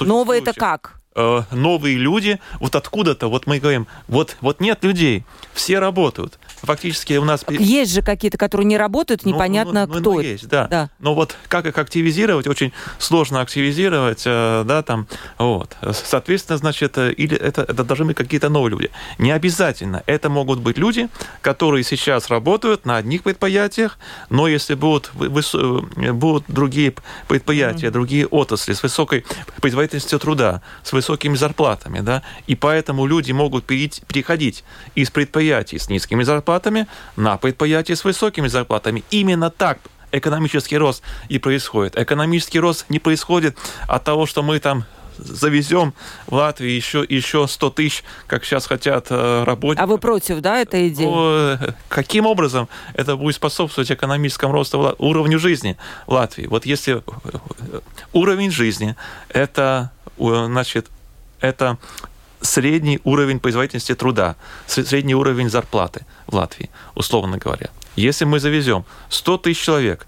[0.00, 1.00] Новые это как?
[1.16, 7.14] Э, новые люди, вот откуда-то, вот мы говорим, вот, вот нет людей, все работают фактически
[7.14, 7.44] у нас...
[7.48, 10.12] Есть же какие-то, которые не работают, ну, непонятно ну, ну, кто.
[10.14, 10.66] Ну, есть, да.
[10.68, 10.90] да.
[10.98, 15.06] Но вот как их активизировать, очень сложно активизировать, э, да, там,
[15.38, 15.76] вот.
[15.92, 18.90] Соответственно, значит, э, или это, это должны быть какие-то новые люди.
[19.18, 20.02] Не обязательно.
[20.06, 21.08] Это могут быть люди,
[21.40, 23.98] которые сейчас работают на одних предприятиях,
[24.30, 26.94] но если будут, э, будут другие
[27.28, 27.90] предприятия, mm-hmm.
[27.90, 29.24] другие отрасли с высокой
[29.60, 36.22] производительностью труда, с высокими зарплатами, да, и поэтому люди могут переходить из предприятий с низкими
[36.22, 36.86] зарплатами зарплатами
[37.16, 39.02] на предприятия с высокими зарплатами.
[39.10, 39.78] Именно так
[40.12, 41.98] экономический рост и происходит.
[41.98, 43.56] Экономический рост не происходит
[43.88, 44.84] от того, что мы там
[45.18, 45.92] завезем
[46.26, 49.84] в Латвию еще, еще 100 тысяч, как сейчас хотят э, работников.
[49.84, 51.04] А вы против, да, этой идеи?
[51.04, 56.46] Ну, каким образом это будет способствовать экономическому росту, уровню жизни в Латвии?
[56.46, 57.02] Вот если
[58.12, 58.96] уровень жизни
[59.28, 60.86] это, значит,
[61.40, 61.78] это
[62.44, 67.70] средний уровень производительности труда, средний уровень зарплаты в Латвии, условно говоря.
[67.96, 70.06] Если мы завезем 100 тысяч человек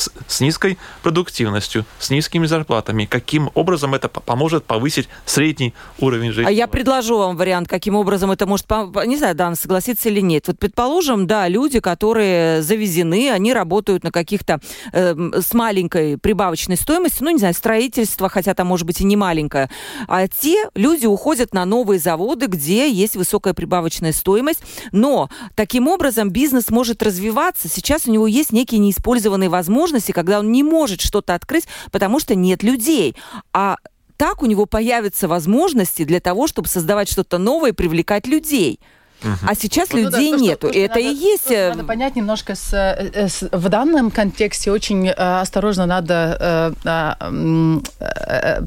[0.00, 3.04] с, с низкой продуктивностью, с низкими зарплатами.
[3.04, 6.48] Каким образом это поможет повысить средний уровень жизни?
[6.48, 8.66] А я предложу вам вариант, каким образом это может...
[9.06, 10.48] Не знаю, Дан, согласится или нет.
[10.48, 14.60] Вот предположим, да, люди, которые завезены, они работают на каких-то
[14.92, 19.16] э, с маленькой прибавочной стоимостью, ну, не знаю, строительство, хотя там, может быть, и не
[19.16, 19.68] маленькое.
[20.08, 26.30] А те люди уходят на новые заводы, где есть высокая прибавочная стоимость, но таким образом
[26.30, 27.68] бизнес может развиваться.
[27.68, 32.20] Сейчас у него есть некие неиспользованные возможности возможности, когда он не может что-то открыть, потому
[32.20, 33.16] что нет людей.
[33.52, 33.76] А
[34.16, 38.78] так у него появятся возможности для того, чтобы создавать что-то новое и привлекать людей.
[39.22, 39.32] Угу.
[39.46, 40.68] А сейчас ну, людей да, то, нету.
[40.68, 41.50] Что, и это надо, и есть...
[41.50, 47.80] Э, надо понять немножко, с, э, с, в данном контексте очень э, осторожно надо э,
[48.00, 48.60] э,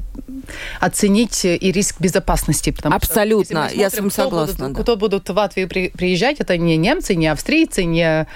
[0.80, 2.70] оценить и риск безопасности.
[2.70, 4.54] Потому Абсолютно, что, смотрим, я с вами согласна.
[4.54, 4.82] Кто, будут, да.
[4.82, 8.26] кто будут в Латвию при, приезжать, это не немцы, не австрийцы, не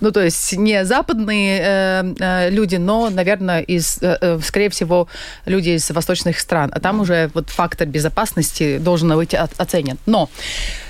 [0.00, 5.08] ну, то есть не западные э, э, люди, но, наверное, из, э, э скорее всего,
[5.46, 6.70] люди из восточных стран.
[6.74, 9.98] А там уже вот фактор безопасности должен быть оценен.
[10.06, 10.85] Но э,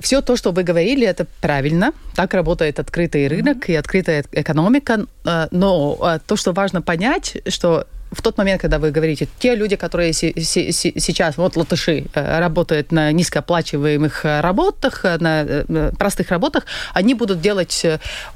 [0.00, 1.92] все то, что вы говорили, это правильно.
[2.14, 3.72] Так работает открытый рынок mm-hmm.
[3.72, 5.06] и открытая экономика.
[5.24, 9.54] Э, но э, то, что важно понять, что в тот момент, когда вы говорите, те
[9.54, 16.64] люди, которые сейчас, вот латыши, э, работают на низкооплачиваемых э, работах, э, на простых работах,
[16.92, 17.86] они будут делать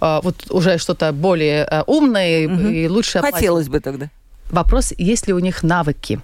[0.01, 2.69] вот уже что-то более умное угу.
[2.69, 4.09] и лучше Хотелось бы тогда.
[4.51, 6.21] Вопрос, есть ли у них навыки?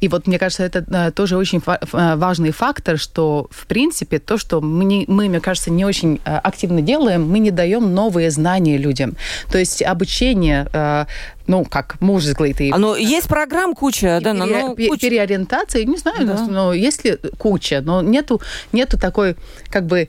[0.00, 4.38] И вот мне кажется, это э, тоже очень э, важный фактор, что в принципе то,
[4.38, 8.76] что мы, мы, мне кажется, не очень э, активно делаем, мы не даем новые знания
[8.76, 9.16] людям.
[9.50, 11.06] То есть обучение
[11.46, 12.70] ну, как муж изглытый.
[12.70, 15.00] А, ну, есть программ куча, да, пере, но куча.
[15.00, 16.46] Переориентации, не знаю, да.
[16.48, 18.40] но есть ли куча, но нету,
[18.72, 19.36] нету такой,
[19.70, 20.08] как бы,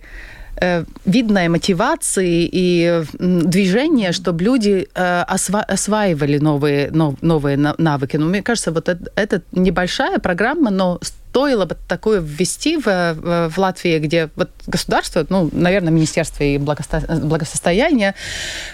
[0.59, 8.17] Э, видная мотивации и движения, чтобы люди э, осва осваивали новые, новые навыки.
[8.17, 13.57] Но мне кажется, вот это небольшая программа, но стоило бы такое ввести в, в, в
[13.57, 18.15] Латвии, где вот государство, ну, наверное, Министерство и благосостояния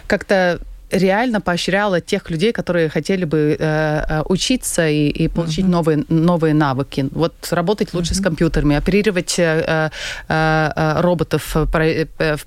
[0.08, 0.60] как-то
[0.94, 5.70] реально поощряла тех людей, которые хотели бы э, э учиться и, и получить mm-hmm.
[5.70, 7.08] новые, новые навыки.
[7.12, 8.18] Вот работать лучше mm-hmm.
[8.18, 9.90] с компьютерами, оперировать э,
[10.30, 11.68] э, э роботов в,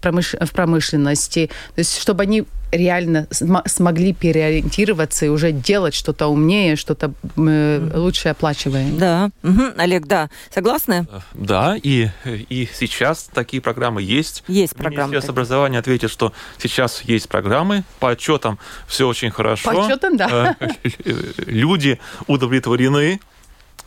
[0.00, 1.50] промыш, в промышленности.
[1.74, 8.28] То есть, чтобы они реально смогли переориентироваться и уже делать что-то умнее, что-то э, лучше
[8.28, 8.98] оплачиваемое.
[8.98, 9.30] Да.
[9.42, 9.62] Угу.
[9.76, 10.30] Олег, да.
[10.52, 11.06] Согласны?
[11.10, 14.44] Э, да, и, и сейчас такие программы есть.
[14.48, 15.12] Есть программы.
[15.12, 19.70] Министерство образования ответит, что сейчас есть программы, по отчетам все очень хорошо.
[19.72, 20.56] По отчетам, да.
[20.60, 20.68] Э,
[21.46, 23.20] люди удовлетворены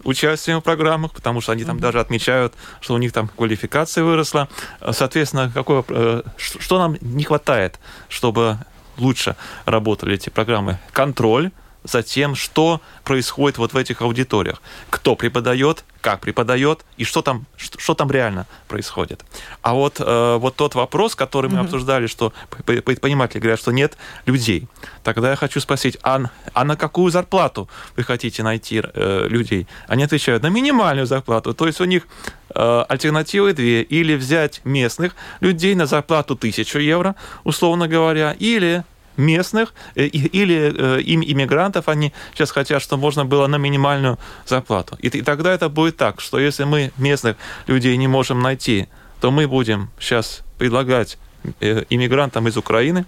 [0.04, 1.82] участием в программах, потому что они там mm-hmm.
[1.82, 4.48] даже отмечают, что у них там квалификация выросла.
[4.92, 8.58] Соответственно, какое, э, что нам не хватает, чтобы
[8.98, 9.36] лучше
[9.66, 10.80] работали эти программы?
[10.92, 11.52] Контроль
[11.84, 14.62] за тем, что происходит вот в этих аудиториях.
[14.90, 19.24] Кто преподает, как преподает и что там, что, что там реально происходит.
[19.62, 21.64] А вот, э, вот тот вопрос, который мы mm-hmm.
[21.64, 22.34] обсуждали, что
[22.66, 24.68] предприниматели говорят, что нет людей.
[25.04, 29.68] Тогда я хочу спросить, а, а на какую зарплату вы хотите найти э, людей?
[29.88, 31.54] Они отвечают, на минимальную зарплату.
[31.54, 32.08] То есть у них
[32.50, 33.82] э, альтернативы две.
[33.84, 38.84] Или взять местных людей на зарплату 1000 евро, условно говоря, или
[39.20, 44.98] местных э, или э, им иммигрантов, они сейчас хотят, чтобы можно было на минимальную зарплату.
[45.00, 47.36] И, и тогда это будет так, что если мы местных
[47.68, 48.88] людей не можем найти,
[49.22, 51.18] то мы будем сейчас предлагать
[51.60, 53.06] э, иммигрантам из Украины.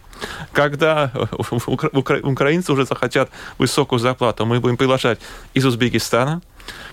[0.52, 1.12] Когда
[2.24, 5.20] украинцы уже захотят высокую зарплату, мы будем приглашать
[5.54, 6.42] из Узбекистана,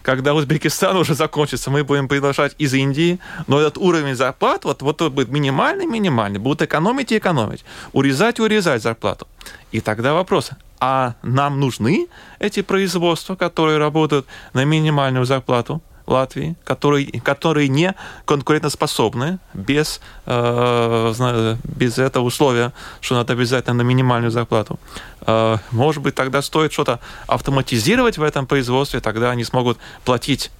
[0.02, 5.02] когда Узбекистан уже закончится, мы будем приглашать из Индии, но этот уровень зарплат, вот, вот
[5.12, 9.26] будет минимальный-минимальный, будут экономить и экономить, урезать и урезать зарплату.
[9.72, 15.82] И тогда вопрос, а нам нужны эти производства, которые работают на минимальную зарплату?
[16.08, 17.94] Латвии, которые, которые не
[18.24, 24.78] конкурентоспособны без, э, без этого условия, что надо обязательно на минимальную зарплату.
[25.26, 30.50] Э, может быть, тогда стоит что-то автоматизировать в этом производстве, тогда они смогут платить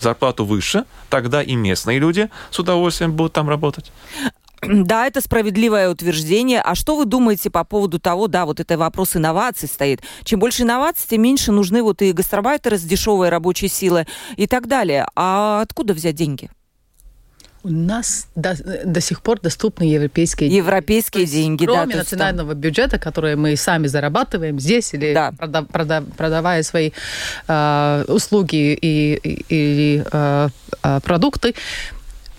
[0.00, 3.92] зарплату выше, тогда и местные люди с удовольствием будут там работать.
[4.84, 6.60] Да, это справедливое утверждение.
[6.60, 10.02] А что вы думаете по поводу того, да, вот это вопрос инноваций стоит.
[10.24, 14.66] Чем больше инноваций, тем меньше нужны вот и гастробайтеры с дешевой рабочей силой и так
[14.66, 15.06] далее.
[15.14, 16.50] А откуда взять деньги?
[17.64, 22.60] У нас до, до сих пор доступны европейские европейские деньги, кроме да, национального там...
[22.60, 25.32] бюджета, который мы сами зарабатываем здесь или да.
[25.32, 26.90] прода, прода, продавая свои
[27.48, 30.48] э, услуги и, и, и э,
[30.82, 31.54] э, продукты,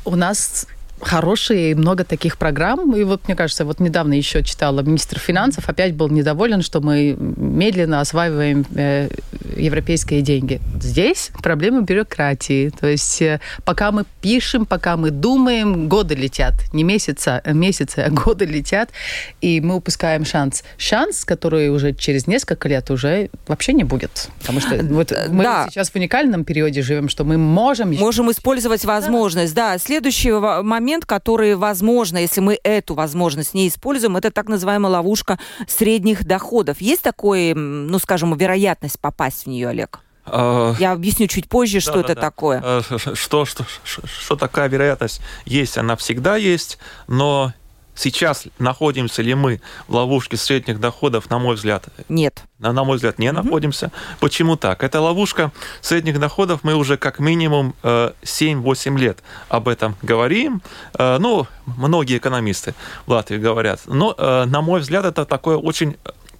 [0.05, 0.67] у нас
[1.05, 2.95] хорошие и много таких программ.
[2.95, 7.15] И вот, мне кажется, вот недавно еще читала министр финансов, опять был недоволен, что мы
[7.17, 9.09] медленно осваиваем э,
[9.55, 10.59] европейские деньги.
[10.81, 12.69] Здесь проблема бюрократии.
[12.69, 16.53] То есть э, пока мы пишем, пока мы думаем, годы летят.
[16.73, 18.89] Не месяца, а месяцы, а годы летят.
[19.41, 20.63] И мы упускаем шанс.
[20.77, 24.29] Шанс, который уже через несколько лет уже вообще не будет.
[24.39, 25.67] Потому что вот мы да.
[25.69, 27.93] сейчас в уникальном периоде живем, что мы можем...
[27.95, 29.53] Можем использовать возможность.
[29.53, 29.73] Да.
[29.73, 29.77] да.
[29.77, 35.37] Следующий момент момент, который, возможно, если мы эту возможность не используем, это так называемая ловушка
[35.67, 36.79] средних доходов.
[36.79, 39.99] Есть такое, ну, скажем, вероятность попасть в нее, Олег?
[40.25, 42.21] А, Я объясню чуть позже, что да, это да.
[42.21, 42.61] такое.
[42.63, 46.77] А, что, что, что, что такая вероятность есть, она всегда есть,
[47.07, 47.53] но
[47.95, 51.85] Сейчас находимся ли мы в ловушке средних доходов, на мой взгляд?
[52.09, 52.43] Нет.
[52.59, 53.41] На, на мой взгляд, не угу.
[53.41, 53.91] находимся.
[54.19, 54.83] Почему так?
[54.83, 60.61] Это ловушка средних доходов, мы уже как минимум 7-8 э, лет об этом говорим.
[60.97, 63.81] Э, ну, многие экономисты в Латвии говорят.
[63.85, 65.95] Но, э, на мой взгляд, это такое очень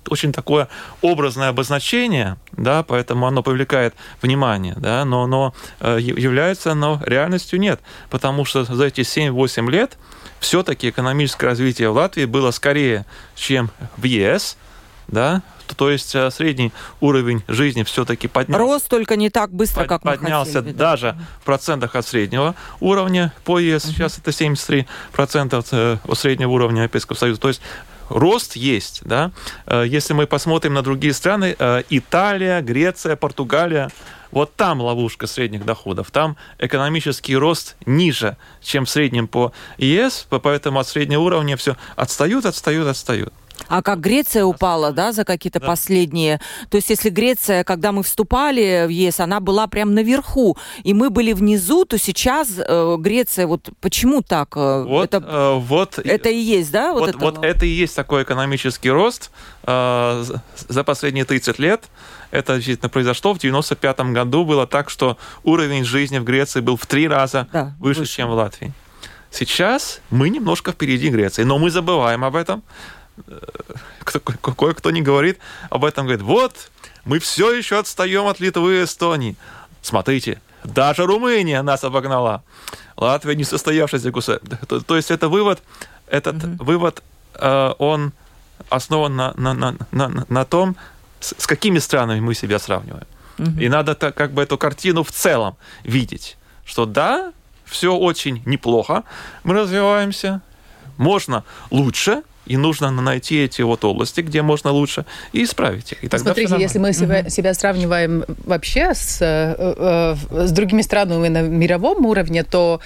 [0.08, 0.68] очень такое
[1.02, 7.80] образное обозначение, да, поэтому оно привлекает внимание, да, но, но является оно реальностью нет,
[8.12, 9.98] потому что за эти 7-8 лет
[10.46, 13.06] все-таки экономическое развитие в Латвии было скорее,
[13.36, 14.58] чем в ЕС,
[15.08, 15.42] да,
[15.76, 18.60] то есть э, средний уровень жизни все-таки поднялся.
[18.64, 22.54] Рост только не так быстро, под, как мы Поднялся хотели, даже в процентах от среднего
[22.80, 23.86] уровня по ЕС.
[23.86, 23.94] Угу.
[23.94, 27.42] Сейчас это 73% от, э, от среднего уровня Европейского Союза.
[27.42, 27.62] То есть
[28.10, 29.32] рост есть, да.
[29.66, 31.56] Э, если мы посмотрим на другие страны,
[31.90, 33.90] Италия, Греция, Португалия,
[34.32, 36.12] вот там ловушка средних доходов.
[36.12, 42.46] Там экономический рост ниже, чем в среднем по ЕС, поэтому от среднего уровня все отстают,
[42.46, 43.34] отстают, отстают.
[43.68, 45.68] А как Греция упала, да, за какие-то да.
[45.68, 46.40] последние...
[46.70, 51.10] То есть если Греция, когда мы вступали в ЕС, она была прям наверху, и мы
[51.10, 54.56] были внизу, то сейчас э, Греция, вот почему так?
[54.56, 56.94] Э, вот, это, э, вот, это и есть, да?
[56.94, 59.32] Вот, вот, это, вот это и есть такой экономический рост
[59.64, 60.24] э,
[60.68, 61.84] за последние 30 лет.
[62.32, 63.34] Это действительно произошло.
[63.34, 67.76] В 95 году было так, что уровень жизни в Греции был в три раза да,
[67.80, 68.74] выше, выше, чем в Латвии.
[69.32, 72.64] Сейчас мы немножко впереди Греции, но мы забываем об этом.
[74.04, 76.72] Кое-кто не говорит об этом, говорит, вот,
[77.06, 79.36] мы все еще отстаем от Литвы и Эстонии.
[79.82, 82.44] Смотрите, даже Румыния нас обогнала.
[82.98, 84.58] Латвия не состоявшаяся государство.
[84.68, 85.62] То, то есть это вывод,
[86.08, 86.64] этот mm-hmm.
[86.64, 87.04] вывод,
[87.36, 88.14] э, он
[88.70, 90.76] основан на, на, на, на, на том,
[91.20, 93.08] с, с какими странами мы себя сравниваем.
[93.38, 93.60] Угу.
[93.60, 97.34] И надо так, как бы эту картину в целом видеть, что да,
[97.66, 99.04] все очень неплохо,
[99.44, 100.42] мы развиваемся,
[100.98, 106.04] можно лучше, и нужно найти эти вот области, где можно лучше, и исправить их.
[106.04, 107.30] И тогда Смотрите, если мы себя, угу.
[107.30, 112.80] себя сравниваем вообще с, э, э, с другими странами на мировом уровне, то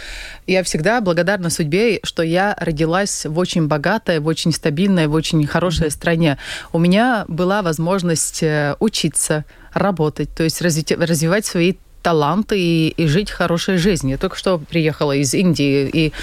[0.48, 5.46] я всегда благодарна судьбе, что я родилась в очень богатой, в очень стабильной, в очень
[5.46, 5.94] хорошей угу.
[5.94, 6.38] стране.
[6.72, 13.08] У меня была возможность э, учиться, работать, то есть развить, развивать свои таланты и, и
[13.08, 14.12] жить хорошей жизнью.
[14.12, 16.14] Я только что приехала из Индии, и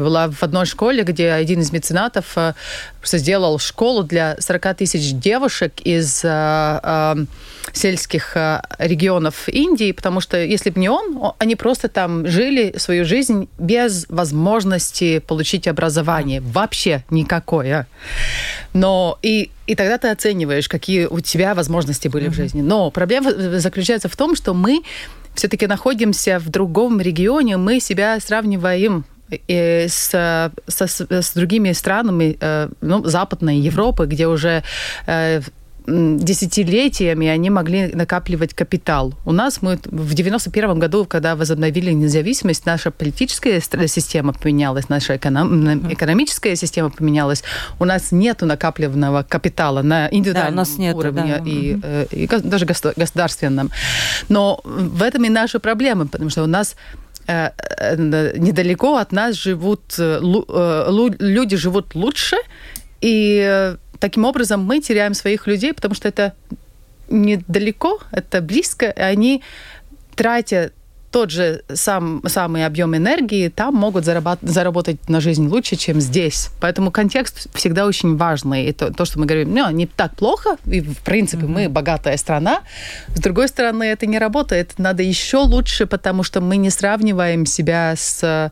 [0.00, 2.36] была в одной школе, где один из меценатов
[3.02, 7.14] просто сделал школу для 40 тысяч девушек из э, э,
[7.72, 13.04] сельских э, регионов Индии, потому что если бы не он, они просто там жили свою
[13.04, 16.40] жизнь без возможности получить образование.
[16.40, 17.88] Вообще никакое.
[18.72, 22.30] Но и, и тогда ты оцениваешь, какие у тебя возможности были mm-hmm.
[22.30, 22.62] в жизни.
[22.62, 24.82] Но проблема заключается в том, что мы
[25.34, 29.04] все-таки находимся в другом регионе, мы себя сравниваем
[29.48, 34.62] с, с, с другими странами э, ну, Западной Европы, где уже
[35.06, 35.40] э,
[35.86, 39.14] десятилетиями они могли накапливать капитал.
[39.24, 45.92] У нас мы в 91 году, когда возобновили независимость, наша политическая система поменялась, наша эконом,
[45.92, 47.42] экономическая система поменялась.
[47.78, 51.50] У нас нет накапливанного капитала на индивидуальном да, у нас нет, уровне да.
[51.50, 51.84] и, угу.
[52.12, 53.70] и, и даже государственном.
[54.28, 59.36] Но в этом и наша проблема, потому что у нас э, э, недалеко от нас
[59.36, 62.36] живут люди живут лучше
[63.00, 66.34] и таким образом мы теряем своих людей, потому что это
[67.08, 69.42] недалеко, это близко, и они
[70.16, 70.72] тратят
[71.12, 76.48] тот же сам, самый объем энергии там могут заработать на жизнь лучше, чем здесь.
[76.58, 78.66] Поэтому контекст всегда очень важный.
[78.66, 81.48] И то, то что мы говорим, ну, не так плохо, и в принципе mm-hmm.
[81.48, 82.62] мы богатая страна.
[83.14, 84.78] С другой стороны, это не работает.
[84.78, 88.50] Надо еще лучше, потому что мы не сравниваем себя с...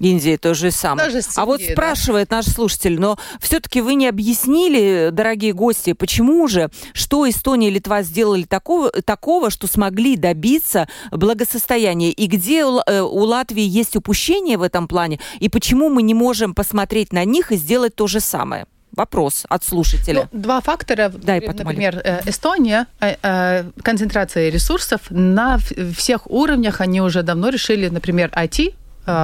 [0.00, 1.06] Индией то же самое.
[1.06, 2.36] Даже Индией, а вот спрашивает да.
[2.36, 8.02] наш слушатель, но все-таки вы не объяснили, дорогие гости, почему же, что Эстония и Литва
[8.02, 14.56] сделали такого, такого что смогли добиться благосостояния состояние, и где э, у Латвии есть упущение
[14.56, 18.20] в этом плане, и почему мы не можем посмотреть на них и сделать то же
[18.20, 18.64] самое?
[18.96, 20.28] Вопрос от слушателя.
[20.32, 21.08] Ну, два фактора.
[21.08, 25.58] Да, Например, э, Эстония, э, концентрация ресурсов на
[25.96, 28.72] всех уровнях, они уже давно решили, например, IT, Э,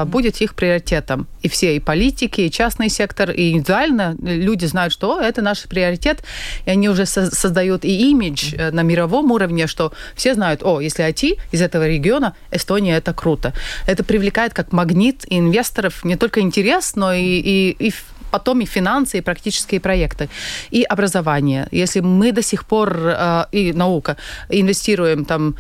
[0.06, 1.26] будет их приоритетом.
[1.42, 6.22] И все, и политики, и частный сектор, и индивидуально люди знают, что это наш приоритет,
[6.66, 11.06] и они уже создают и имидж э, на мировом уровне, что все знают, о, если
[11.08, 13.52] IT из этого региона, Эстония это круто.
[13.86, 17.92] Это привлекает как магнит инвесторов не только интерес, но и, и, и
[18.30, 20.28] потом и финансы, и практические проекты,
[20.70, 21.66] и образование.
[21.72, 24.16] Если мы до сих пор, э, и наука,
[24.48, 25.54] инвестируем там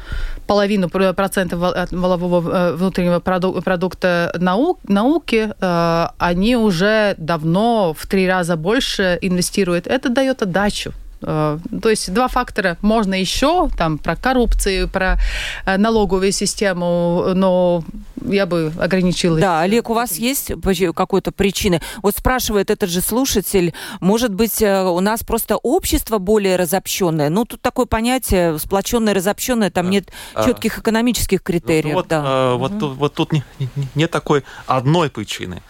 [0.46, 1.58] половину процентов
[1.92, 9.86] волового э, внутреннего продукта наук, науки, э, они уже давно в три раза больше инвестируют.
[9.86, 10.92] Это дает отдачу.
[11.22, 12.76] Э, то есть два фактора.
[12.82, 15.18] Можно еще там про коррупцию, про
[15.66, 17.84] э, налоговую систему, но
[18.24, 19.40] я бы ограничилась.
[19.40, 20.52] Да, Олег, у вас есть
[20.94, 21.80] какой-то причины?
[22.02, 27.28] Вот спрашивает этот же слушатель, может быть, э, у нас просто общество более разобщенное?
[27.28, 31.94] Ну, тут такое понятие, сплоченное, разобщенное, там нет а, четких экономических критериев.
[31.94, 32.22] Вот, да.
[32.24, 32.88] а, вот, угу.
[32.88, 33.42] вот тут не,
[33.94, 35.62] нет такой одной причины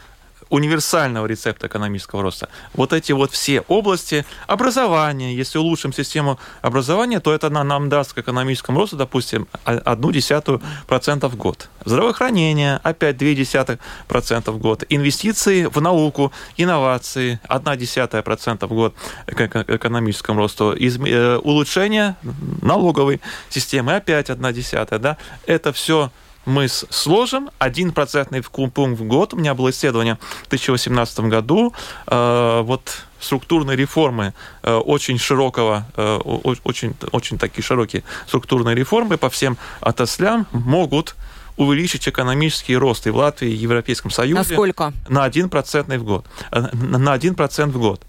[0.50, 2.48] универсального рецепта экономического роста.
[2.74, 8.18] Вот эти вот все области образования, если улучшим систему образования, то это нам даст к
[8.18, 11.68] экономическому росту, допустим, одну десятую процента в год.
[11.84, 13.78] Здравоохранение, опять две десятых
[14.08, 14.84] процента в год.
[14.88, 18.94] Инвестиции в науку, инновации, одна десятая процента в год
[19.26, 20.72] к экономическому росту.
[20.72, 22.16] Из, э, улучшение
[22.60, 24.98] налоговой системы, опять одна десятая.
[24.98, 25.16] Да?
[25.46, 26.10] Это все
[26.44, 29.34] мы сложим один процентный пункт в год.
[29.34, 31.74] У меня было исследование в 2018 году.
[32.06, 34.32] Э, вот структурные реформы
[34.62, 41.14] э, очень широкого, э, очень, очень такие широкие структурные реформы по всем отраслям могут
[41.56, 44.38] увеличить экономический рост и в Латвии, и в Европейском Союзе.
[44.38, 44.92] На сколько?
[45.08, 46.24] На 1% в год.
[46.50, 48.02] На 1% в год.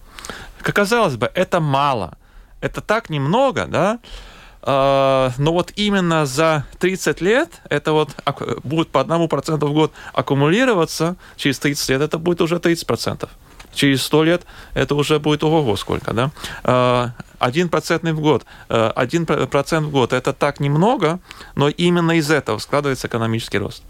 [0.61, 2.17] Как казалось бы, это мало.
[2.61, 3.99] Это так немного, да?
[4.63, 8.09] А, но вот именно за 30 лет это вот
[8.63, 13.29] будет по одному проценту в год аккумулироваться, через 30 лет это будет уже 30 процентов.
[13.73, 14.41] Через 100 лет
[14.73, 16.31] это уже будет ого-го сколько, да?
[16.63, 21.19] А, один процентный в год, а, один процент в год, это так немного,
[21.55, 23.83] но именно из этого складывается экономический рост.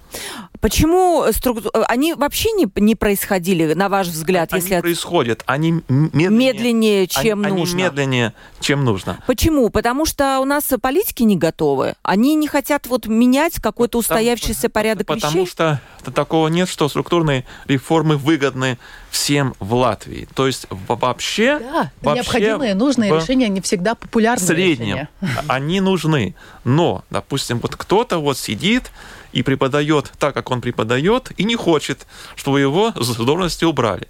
[0.59, 1.59] Почему струк...
[1.87, 4.53] они вообще не, не происходили, на ваш взгляд?
[4.53, 4.79] Они если...
[4.79, 7.75] происходят, они медленнее, медленнее чем они, нужно.
[7.75, 9.23] Они медленнее, чем нужно.
[9.25, 9.69] Почему?
[9.69, 11.95] Потому что у нас политики не готовы.
[12.03, 15.51] Они не хотят вот менять какой-то устоявшийся порядок потому вещей.
[15.51, 18.77] Потому что такого нет, что структурные реформы выгодны
[19.09, 20.27] всем в Латвии.
[20.35, 21.59] То есть вообще...
[21.59, 25.09] Да, вообще необходимые, нужные решения не всегда популярные В среднем решения.
[25.47, 26.35] они нужны.
[26.63, 28.91] Но, допустим, вот кто-то вот сидит
[29.33, 32.05] и преподает так, как он преподает, и не хочет,
[32.35, 34.07] чтобы его с должности убрали.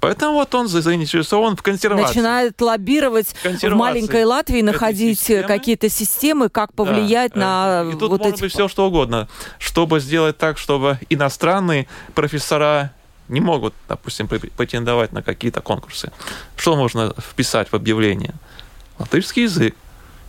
[0.00, 2.06] Поэтому вот он заинтересован в консервации.
[2.06, 7.84] Начинает лоббировать в маленькой Латвии, находить какие-то системы, как повлиять да.
[7.84, 8.42] на и тут вот может эти...
[8.42, 12.92] быть все что угодно, чтобы сделать так, чтобы иностранные профессора
[13.28, 16.10] не могут, допустим, претендовать на какие-то конкурсы.
[16.56, 18.34] Что можно вписать в объявление?
[18.98, 19.76] Латышский язык,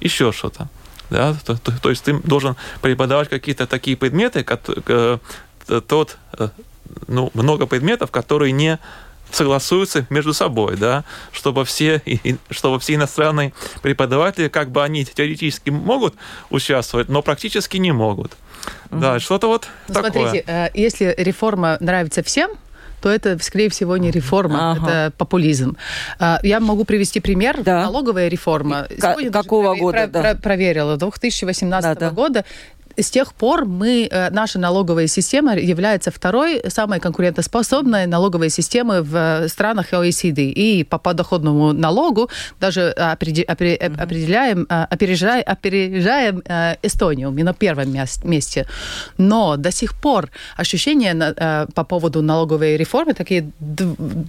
[0.02, 0.68] еще что-то.
[1.12, 1.36] Да?
[1.46, 5.20] То, то, то есть ты должен преподавать какие-то такие предметы, как, э,
[5.88, 6.50] тот, э,
[7.08, 8.80] ну, много предметов, которые не
[9.32, 12.02] согласуются между собой, да, чтобы все,
[12.50, 16.16] чтобы все иностранные преподаватели, как бы они теоретически могут
[16.50, 18.34] участвовать, но практически не могут.
[18.90, 19.00] Угу.
[19.00, 20.12] Да, что-то вот ну, такое.
[20.12, 22.52] Смотрите, э, если реформа нравится всем,
[23.02, 24.88] то это, скорее всего, не реформа, ага.
[24.88, 25.78] это популизм.
[26.20, 27.64] А, я могу привести пример.
[27.64, 27.82] Да.
[27.82, 28.88] Налоговая реформа.
[28.90, 30.08] Сегодня Какого года?
[30.08, 30.36] Про- да.
[30.36, 30.98] Проверила.
[30.98, 32.46] 2018 да, года
[33.02, 39.16] с тех пор мы, э, наша налоговая система является второй самой конкурентоспособной налоговой системой в
[39.16, 40.52] э, странах OECD.
[40.52, 42.30] И по подоходному налогу
[42.60, 46.42] даже определяем, э, опережаем, опережаем
[46.84, 47.32] Эстонию.
[47.32, 47.94] Мы на первом
[48.24, 48.66] месте.
[49.18, 53.52] Но до сих пор ощущения по поводу налоговой реформы такие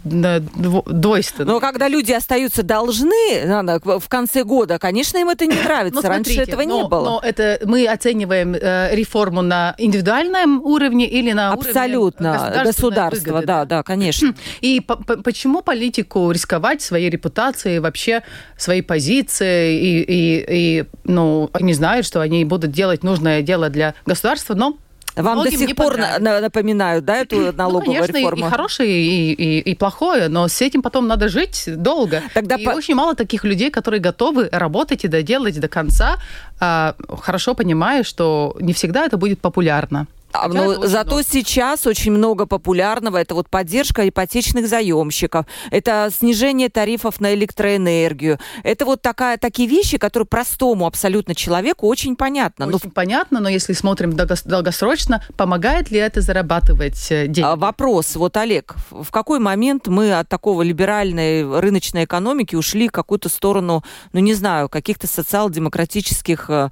[0.04, 1.52] двойственные.
[1.52, 3.42] Но когда люди остаются должны
[3.84, 6.08] в конце года, конечно, им это не нравится.
[6.08, 7.04] Раньше этого не было.
[7.04, 12.32] Но это мы оцениваем реформу на индивидуальном уровне или на Абсолютно.
[12.34, 13.30] уровне государства?
[13.30, 14.34] Выгоды, да, да, конечно.
[14.60, 18.22] И по почему политику рисковать своей репутацией, вообще
[18.56, 23.94] своей позицией, и, и, и ну, они знают, что они будут делать нужное дело для
[24.06, 24.76] государства, но
[25.16, 28.44] вам Многим до сих пор напоминают, да, эту ну, налоговую ну, конечно, реформу?
[28.44, 32.22] и, и хорошее, и, и, и плохое, но с этим потом надо жить долго.
[32.34, 32.70] Тогда и по...
[32.70, 36.16] очень мало таких людей, которые готовы работать и доделать до конца,
[36.60, 40.06] а, хорошо понимая, что не всегда это будет популярно.
[40.32, 41.24] А, ну, зато много.
[41.24, 43.18] сейчас очень много популярного.
[43.18, 48.38] Это вот поддержка ипотечных заемщиков, это снижение тарифов на электроэнергию.
[48.62, 52.66] Это вот такая, такие вещи, которые простому абсолютно человеку очень понятно.
[52.66, 52.90] Очень но...
[52.90, 57.42] понятно, но если смотрим долгосрочно, помогает ли это зарабатывать э, деньги?
[57.42, 58.16] А, вопрос.
[58.16, 63.84] Вот, Олег, в какой момент мы от такого либеральной рыночной экономики ушли в какую-то сторону,
[64.12, 66.70] ну, не знаю, каких-то социал-демократических э,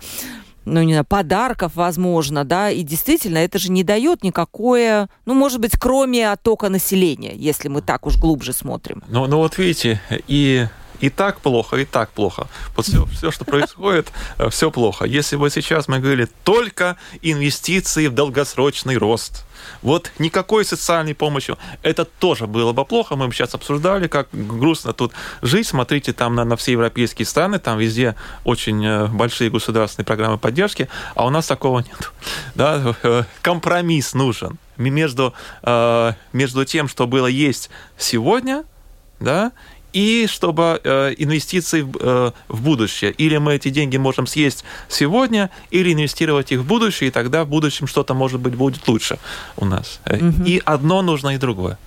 [0.70, 5.60] ну, не знаю, подарков, возможно, да, и действительно это же не дает никакое, ну, может
[5.60, 9.02] быть, кроме оттока населения, если мы так уж глубже смотрим.
[9.08, 10.66] Ну, ну вот видите, и
[11.00, 12.46] и так плохо, и так плохо.
[12.76, 15.04] Вот все, все что происходит, э, все плохо.
[15.04, 19.44] Если бы сейчас мы говорили только инвестиции в долгосрочный рост,
[19.82, 21.56] вот никакой социальной помощи.
[21.82, 23.16] Это тоже было бы плохо.
[23.16, 25.66] Мы сейчас обсуждали, как грустно тут жить.
[25.66, 30.88] Смотрите там на, на все европейские страны, там везде очень э, большие государственные программы поддержки,
[31.14, 32.12] а у нас такого нет.
[32.54, 32.94] Да?
[33.02, 35.34] Э, компромисс нужен между,
[36.32, 38.64] между тем, что было есть сегодня,
[39.20, 39.52] да,
[39.92, 43.12] и чтобы э, инвестиции в, э, в будущее.
[43.12, 47.48] Или мы эти деньги можем съесть сегодня, или инвестировать их в будущее, и тогда в
[47.48, 49.18] будущем что-то, может быть, будет лучше
[49.56, 50.00] у нас.
[50.06, 50.44] Угу.
[50.46, 51.78] И одно нужно, и другое.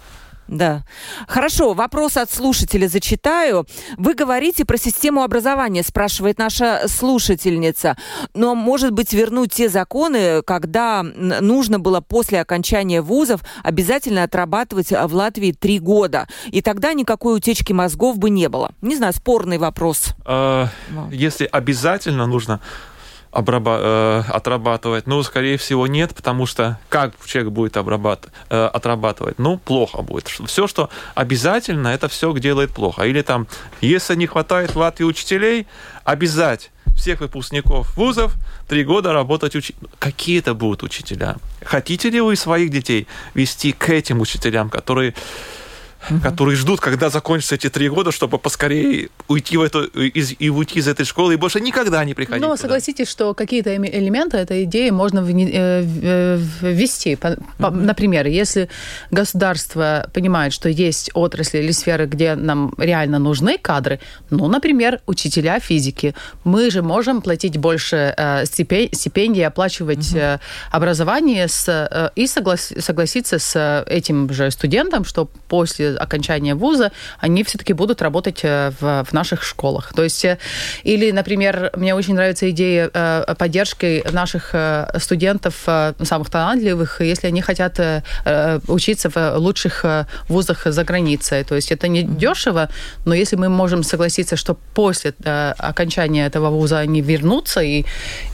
[0.47, 0.83] Да.
[1.27, 3.65] Хорошо, вопрос от слушателя зачитаю.
[3.97, 7.97] Вы говорите про систему образования, спрашивает наша слушательница.
[8.33, 15.15] Но, может быть, вернуть те законы, когда нужно было после окончания вузов обязательно отрабатывать в
[15.15, 16.27] Латвии три года.
[16.47, 18.71] И тогда никакой утечки мозгов бы не было.
[18.81, 20.13] Не знаю, спорный вопрос.
[20.25, 20.67] Э,
[21.11, 22.59] если обязательно нужно
[23.33, 25.07] обраба- э, отрабатывать?
[25.07, 29.39] Ну, скорее всего, нет, потому что как человек будет обрабат- э, отрабатывать?
[29.39, 30.27] Ну, плохо будет.
[30.27, 33.03] Все, что обязательно, это все делает плохо.
[33.03, 33.47] Или там,
[33.81, 35.67] если не хватает в Латвии учителей,
[36.03, 38.35] обязать всех выпускников вузов
[38.67, 39.89] три года работать учителем.
[39.99, 41.37] Какие это будут учителя?
[41.65, 45.13] Хотите ли вы своих детей вести к этим учителям, которые
[46.09, 46.19] угу.
[46.19, 50.79] которые ждут, когда закончатся эти три года, чтобы поскорее уйти в эту, из, и уйти
[50.79, 52.41] из этой школы и больше никогда не приходить.
[52.41, 52.61] Но туда.
[52.61, 57.15] согласитесь, что какие-то элементы этой идеи можно э, ввести.
[57.15, 57.69] Угу.
[57.69, 58.69] Например, если
[59.11, 63.99] государство понимает, что есть отрасли или сферы, где нам реально нужны кадры,
[64.29, 70.39] ну, например, учителя физики, мы же можем платить больше э, стипендий, оплачивать угу.
[70.71, 77.43] образование с, и соглас, согласиться с этим же студентом, что после после окончания вуза они
[77.43, 79.93] все-таки будут работать в, в наших школах.
[79.95, 80.25] То есть,
[80.83, 82.89] или, например, мне очень нравится идея
[83.37, 84.55] поддержки наших
[84.99, 85.55] студентов,
[86.03, 87.79] самых талантливых, если они хотят
[88.67, 89.85] учиться в лучших
[90.29, 91.43] вузах за границей.
[91.43, 92.69] То есть это не дешево,
[93.05, 95.13] но если мы можем согласиться, что после
[95.57, 97.85] окончания этого вуза они вернутся и,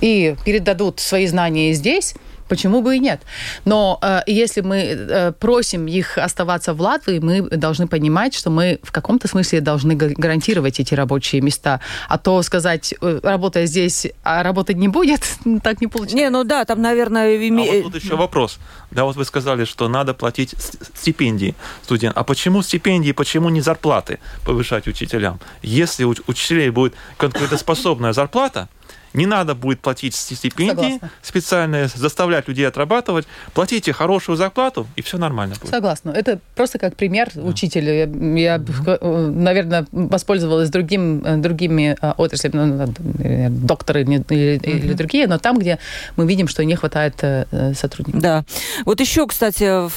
[0.01, 2.16] и передадут свои знания здесь,
[2.50, 3.22] Почему бы и нет?
[3.64, 8.80] Но э, если мы э, просим их оставаться в Латвии, мы должны понимать, что мы
[8.84, 11.80] в каком-то смысле должны гарантировать эти рабочие места.
[12.08, 15.22] А то сказать, э, работая здесь, а работать не будет,
[15.64, 16.18] так не получается.
[16.18, 17.38] Не, ну да, там, наверное...
[17.38, 17.70] Име...
[17.70, 18.60] А вот тут еще вопрос.
[18.91, 20.56] Да, вот вы сказали, что надо платить
[20.95, 22.20] стипендии студентам.
[22.20, 25.39] А почему стипендии, почему не зарплаты повышать учителям?
[25.62, 28.68] Если у учителей будет конкурентоспособная зарплата,
[29.14, 31.12] не надо будет платить стипендии Согласна.
[31.22, 33.28] специальные, заставлять людей отрабатывать.
[33.53, 35.70] Платите хорошую зарплату, и все нормально будет.
[35.70, 36.12] Согласна.
[36.12, 37.41] Это просто как пример да.
[37.41, 37.93] учителя.
[37.93, 42.93] Я, я mm наверное, воспользовалась другим, э, другими э, отраслями, ну,
[43.49, 44.70] докторы или, mm-hmm.
[44.70, 45.80] или другие, но там, где
[46.16, 47.24] мы видим, что не хватает
[47.76, 48.22] сотрудников.
[48.22, 48.43] Да.
[48.86, 49.89] Вот еще, кстати,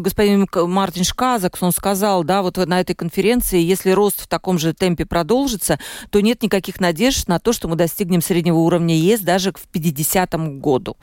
[0.00, 4.72] господин Мартин Шказак, он сказал, да, вот на этой конференции, если рост в таком же
[4.72, 5.78] темпе продолжится,
[6.10, 9.58] то нет никаких надежд на то, что мы достигнем среднего среднего уровня ЕС даже к
[9.72, 10.96] 50 году.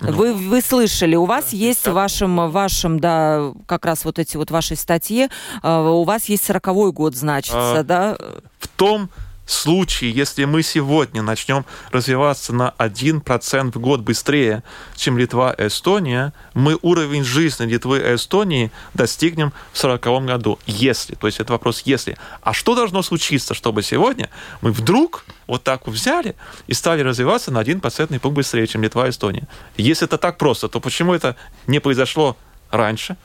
[0.00, 4.18] Ну, вы, вы слышали, у вас да, есть в вашем, вашем, да, как раз вот
[4.18, 5.28] эти вот ваши статьи,
[5.62, 8.16] э, у вас есть 40 год, значится, а, да?
[8.58, 9.08] В том
[9.46, 14.62] случае, если мы сегодня начнем развиваться на 1% в год быстрее,
[14.96, 20.58] чем Литва и Эстония, мы уровень жизни Литвы и Эстонии достигнем в 40 году.
[20.66, 22.16] Если, то есть это вопрос если.
[22.40, 24.30] А что должно случиться, чтобы сегодня
[24.60, 26.36] мы вдруг вот так взяли
[26.66, 29.48] и стали развиваться на 1% пункт быстрее, чем Литва и Эстония?
[29.76, 31.36] Если это так просто, то почему это
[31.66, 32.36] не произошло
[32.70, 33.16] раньше?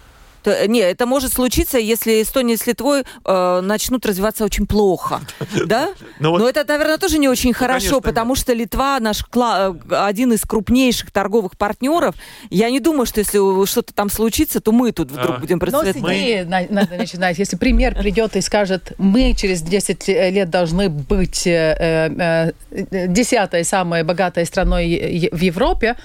[0.47, 5.19] То, не, это может случиться, если Эстония с Литвой э, начнут развиваться очень плохо.
[5.65, 5.89] Да?
[6.19, 9.73] Но, ну Но это, наверное, тоже не очень ну, хорошо, потому что Литва наш э,
[9.89, 12.15] один из крупнейших торговых партнеров.
[12.49, 15.39] Я не думаю, что если что-то там случится, то мы тут вдруг а.
[15.39, 16.01] будем процветать.
[16.01, 17.37] Но с идеи надо начинать.
[17.39, 24.45] Если пример придет и скажет, мы через 10 лет должны быть э, десятой самой богатой
[24.45, 25.97] страной в Европе,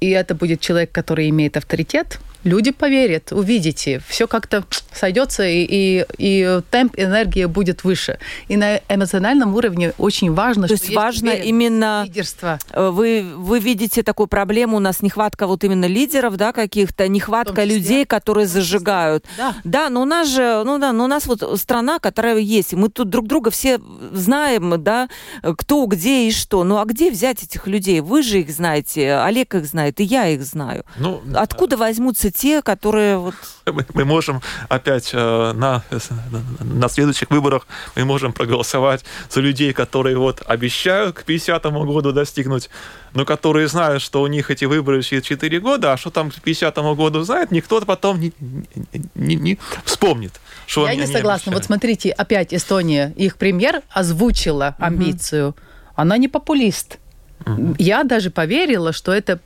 [0.00, 6.06] и это будет человек, который имеет авторитет, люди поверят, увидите, все как-то сойдется, и, и,
[6.18, 8.18] и темп энергии будет выше.
[8.48, 12.58] И на эмоциональном уровне очень важно, То что есть важно именно лидерство.
[12.72, 17.64] Э, вы, вы видите такую проблему, у нас нехватка вот именно лидеров, да, каких-то, нехватка
[17.64, 19.24] людей, которые зажигают.
[19.36, 19.54] Да.
[19.64, 22.76] да, но у нас же, ну да, но у нас вот страна, которая есть, и
[22.76, 23.80] мы тут друг друга все
[24.12, 25.08] знаем, да,
[25.56, 26.64] кто, где и что.
[26.64, 28.00] Ну а где взять этих людей?
[28.00, 30.84] Вы же их знаете, Олег их знает, и я их знаю.
[30.96, 33.34] Ну, Откуда возьмутся те, которые вот...
[33.66, 35.84] Мы, мы можем опять э, на,
[36.58, 42.68] на следующих выборах мы можем проголосовать за людей, которые вот обещают к 50 году достигнуть,
[43.14, 46.40] но которые знают, что у них эти выборы через 4 года, а что там к
[46.40, 48.32] 50 году знает, никто потом не,
[49.14, 50.40] не, не вспомнит.
[50.66, 51.52] Что Я не согласна.
[51.52, 55.48] Вот смотрите, опять Эстония, их премьер озвучила амбицию.
[55.50, 55.56] Угу.
[55.96, 56.98] Она не популист.
[57.46, 57.76] Угу.
[57.78, 59.40] Я даже поверила, что это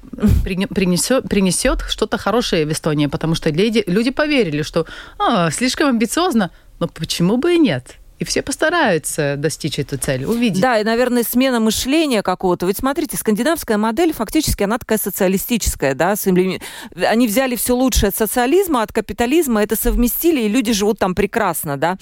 [0.45, 4.87] принесет, принесет что-то хорошее в Эстонии, потому что люди, люди поверили, что
[5.19, 7.97] а, слишком амбициозно, но почему бы и нет?
[8.25, 10.61] Все постараются достичь эту цель, увидеть.
[10.61, 12.66] Да, и, наверное, смена мышления какого-то.
[12.66, 18.83] Ведь смотрите, скандинавская модель фактически, она такая социалистическая, да, они взяли все лучшее от социализма,
[18.83, 21.97] от капитализма, это совместили, и люди живут там прекрасно, да.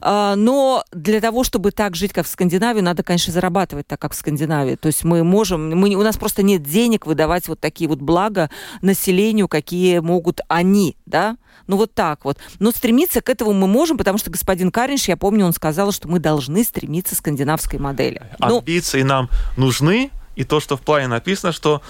[0.00, 4.12] А, но для того, чтобы так жить, как в Скандинавии, надо, конечно, зарабатывать так, как
[4.12, 4.76] в Скандинавии.
[4.76, 8.50] То есть мы можем, мы, у нас просто нет денег выдавать вот такие вот блага
[8.80, 11.36] населению, какие могут они, да.
[11.66, 12.38] Ну вот так вот.
[12.58, 16.08] Но стремиться к этому мы можем, потому что господин Каринш, я помню, он сказал, что
[16.08, 18.22] мы должны стремиться к скандинавской модели.
[18.38, 21.82] Амбиции ну, нам нужны, и то, что в плане написано, что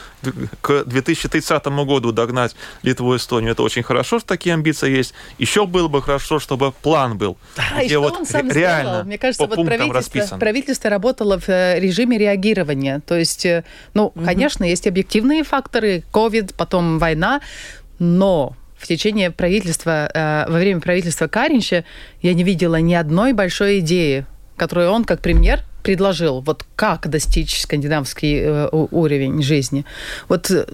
[0.60, 5.14] к 2030 году догнать Литву и Эстонию, это очень хорошо, что такие амбиции есть.
[5.38, 7.36] Еще было бы хорошо, чтобы план был.
[7.56, 9.04] Да, и что вот он сам реально сделал?
[9.04, 13.00] Мне кажется, по вот правительство, правительство работало в э, режиме реагирования.
[13.06, 14.24] То есть, э, ну, угу.
[14.24, 17.40] конечно, есть объективные факторы, COVID, потом война,
[17.98, 21.84] но в течение правительства, э, во время правительства Каринча
[22.20, 24.26] я не видела ни одной большой идеи,
[24.56, 29.84] которую он как премьер предложил, вот как достичь скандинавский э, уровень жизни.
[30.28, 30.66] Вот э,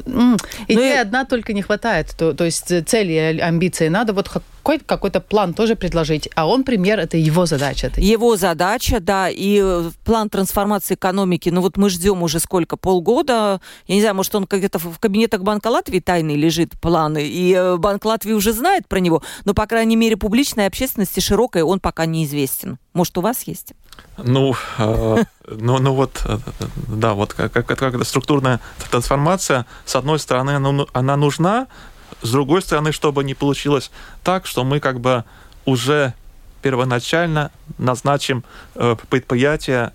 [0.69, 2.15] идея ну, одна только не хватает.
[2.19, 6.29] То, то есть цели и амбиции надо вот какой-то какой план тоже предложить.
[6.35, 7.87] А он пример, это его задача.
[7.87, 12.77] Это его задача, да, и э, план трансформации экономики, ну вот мы ждем уже сколько,
[12.77, 13.61] полгода.
[13.87, 17.77] Я не знаю, может он где-то в кабинетах Банка Латвии тайный лежит планы, и э,
[17.77, 22.07] Банк Латвии уже знает про него, но, по крайней мере, публичной общественности широкой он пока
[22.07, 22.79] неизвестен.
[22.93, 23.73] Может, у вас есть?
[24.17, 26.39] Ну, э, ну, ну вот, э,
[26.89, 31.69] да, вот как, как, как структурная трансформация, с одной стороны, она, она нужна,
[32.23, 33.91] с другой стороны, чтобы не получилось
[34.25, 35.25] так, что мы как бы
[35.65, 36.15] уже
[36.63, 38.45] первоначально назначим
[38.75, 39.93] э, предприятия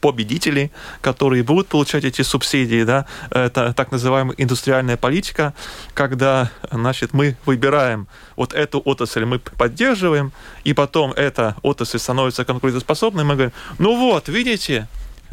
[0.00, 0.70] победителей,
[1.00, 5.54] которые будут получать эти субсидии, да, это так называемая индустриальная политика,
[5.94, 10.32] когда, значит, мы выбираем вот эту отрасль, мы поддерживаем,
[10.64, 14.88] и потом эта отрасль становится конкурентоспособной, мы говорим, ну вот, видите,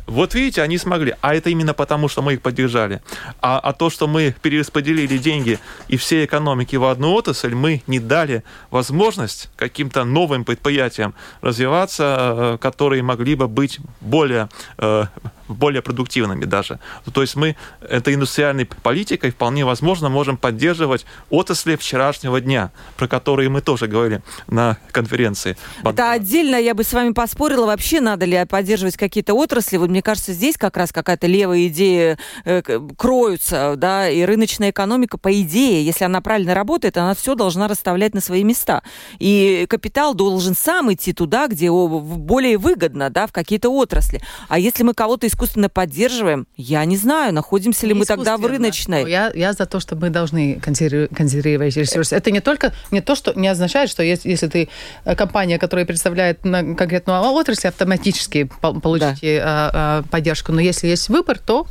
[0.07, 1.15] вот видите, они смогли.
[1.21, 3.01] А это именно потому, что мы их поддержали.
[3.41, 7.99] А, а то, что мы перераспределили деньги и все экономики в одну отрасль, мы не
[7.99, 15.05] дали возможность каким-то новым предприятиям развиваться, э, которые могли бы быть более э,
[15.47, 16.79] более продуктивными даже.
[17.13, 23.49] То есть мы этой индустриальной политикой вполне возможно можем поддерживать отрасли вчерашнего дня, про которые
[23.49, 25.57] мы тоже говорили на конференции.
[25.83, 29.77] Это отдельно я бы с вами поспорила, вообще надо ли поддерживать какие-то отрасли.
[29.77, 32.61] Вот мне кажется, здесь как раз какая-то левая идея э,
[32.97, 38.13] кроются, да, и рыночная экономика, по идее, если она правильно работает, она все должна расставлять
[38.13, 38.83] на свои места.
[39.19, 44.21] И капитал должен сам идти туда, где более выгодно, да, в какие-то отрасли.
[44.47, 49.09] А если мы кого-то искусственно поддерживаем, я не знаю, находимся ли мы тогда в рыночной.
[49.09, 52.15] Я, я за то, что мы должны консервировать ресурсы.
[52.15, 54.69] Это не только не то, что не означает, что если, если ты
[55.03, 59.45] э, компания, которая представляет конкретную отрасль, автоматически получите да.
[59.45, 60.53] А, а, поддержку.
[60.53, 61.67] Но если есть выбор, то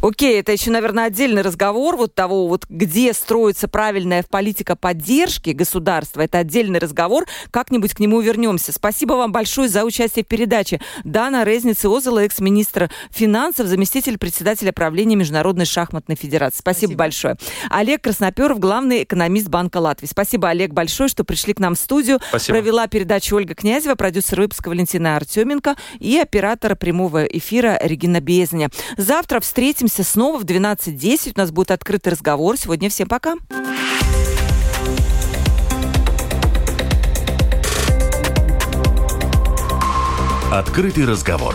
[0.00, 6.20] Окей, это еще, наверное, отдельный разговор вот того, вот где строится правильная политика поддержки государства.
[6.20, 7.26] Это отдельный разговор.
[7.50, 8.72] Как-нибудь к нему вернемся.
[8.72, 10.80] Спасибо вам большое за участие в передаче.
[11.02, 16.58] Дана Резница Озела, экс-министр финансов, заместитель председателя правления Международной шахматной федерации.
[16.58, 17.36] Спасибо, Спасибо большое.
[17.68, 20.06] Олег Красноперов, главный экономист Банка Латвии.
[20.06, 22.20] Спасибо, Олег, большое, что пришли к нам в студию.
[22.28, 22.58] Спасибо.
[22.58, 28.68] Провела передачу Ольга Князева, продюсер выпуска Валентина Артеменко и оператор прямого эфира Регина Безня.
[28.96, 31.32] Завтра встретимся Встретимся снова в 12.10.
[31.34, 32.58] У нас будет открытый разговор.
[32.58, 33.36] Сегодня всем пока.
[40.52, 41.54] Открытый разговор.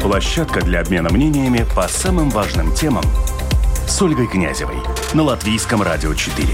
[0.00, 3.04] Площадка для обмена мнениями по самым важным темам
[3.86, 4.78] с Ольгой Князевой
[5.12, 6.48] на Латвийском радио 4.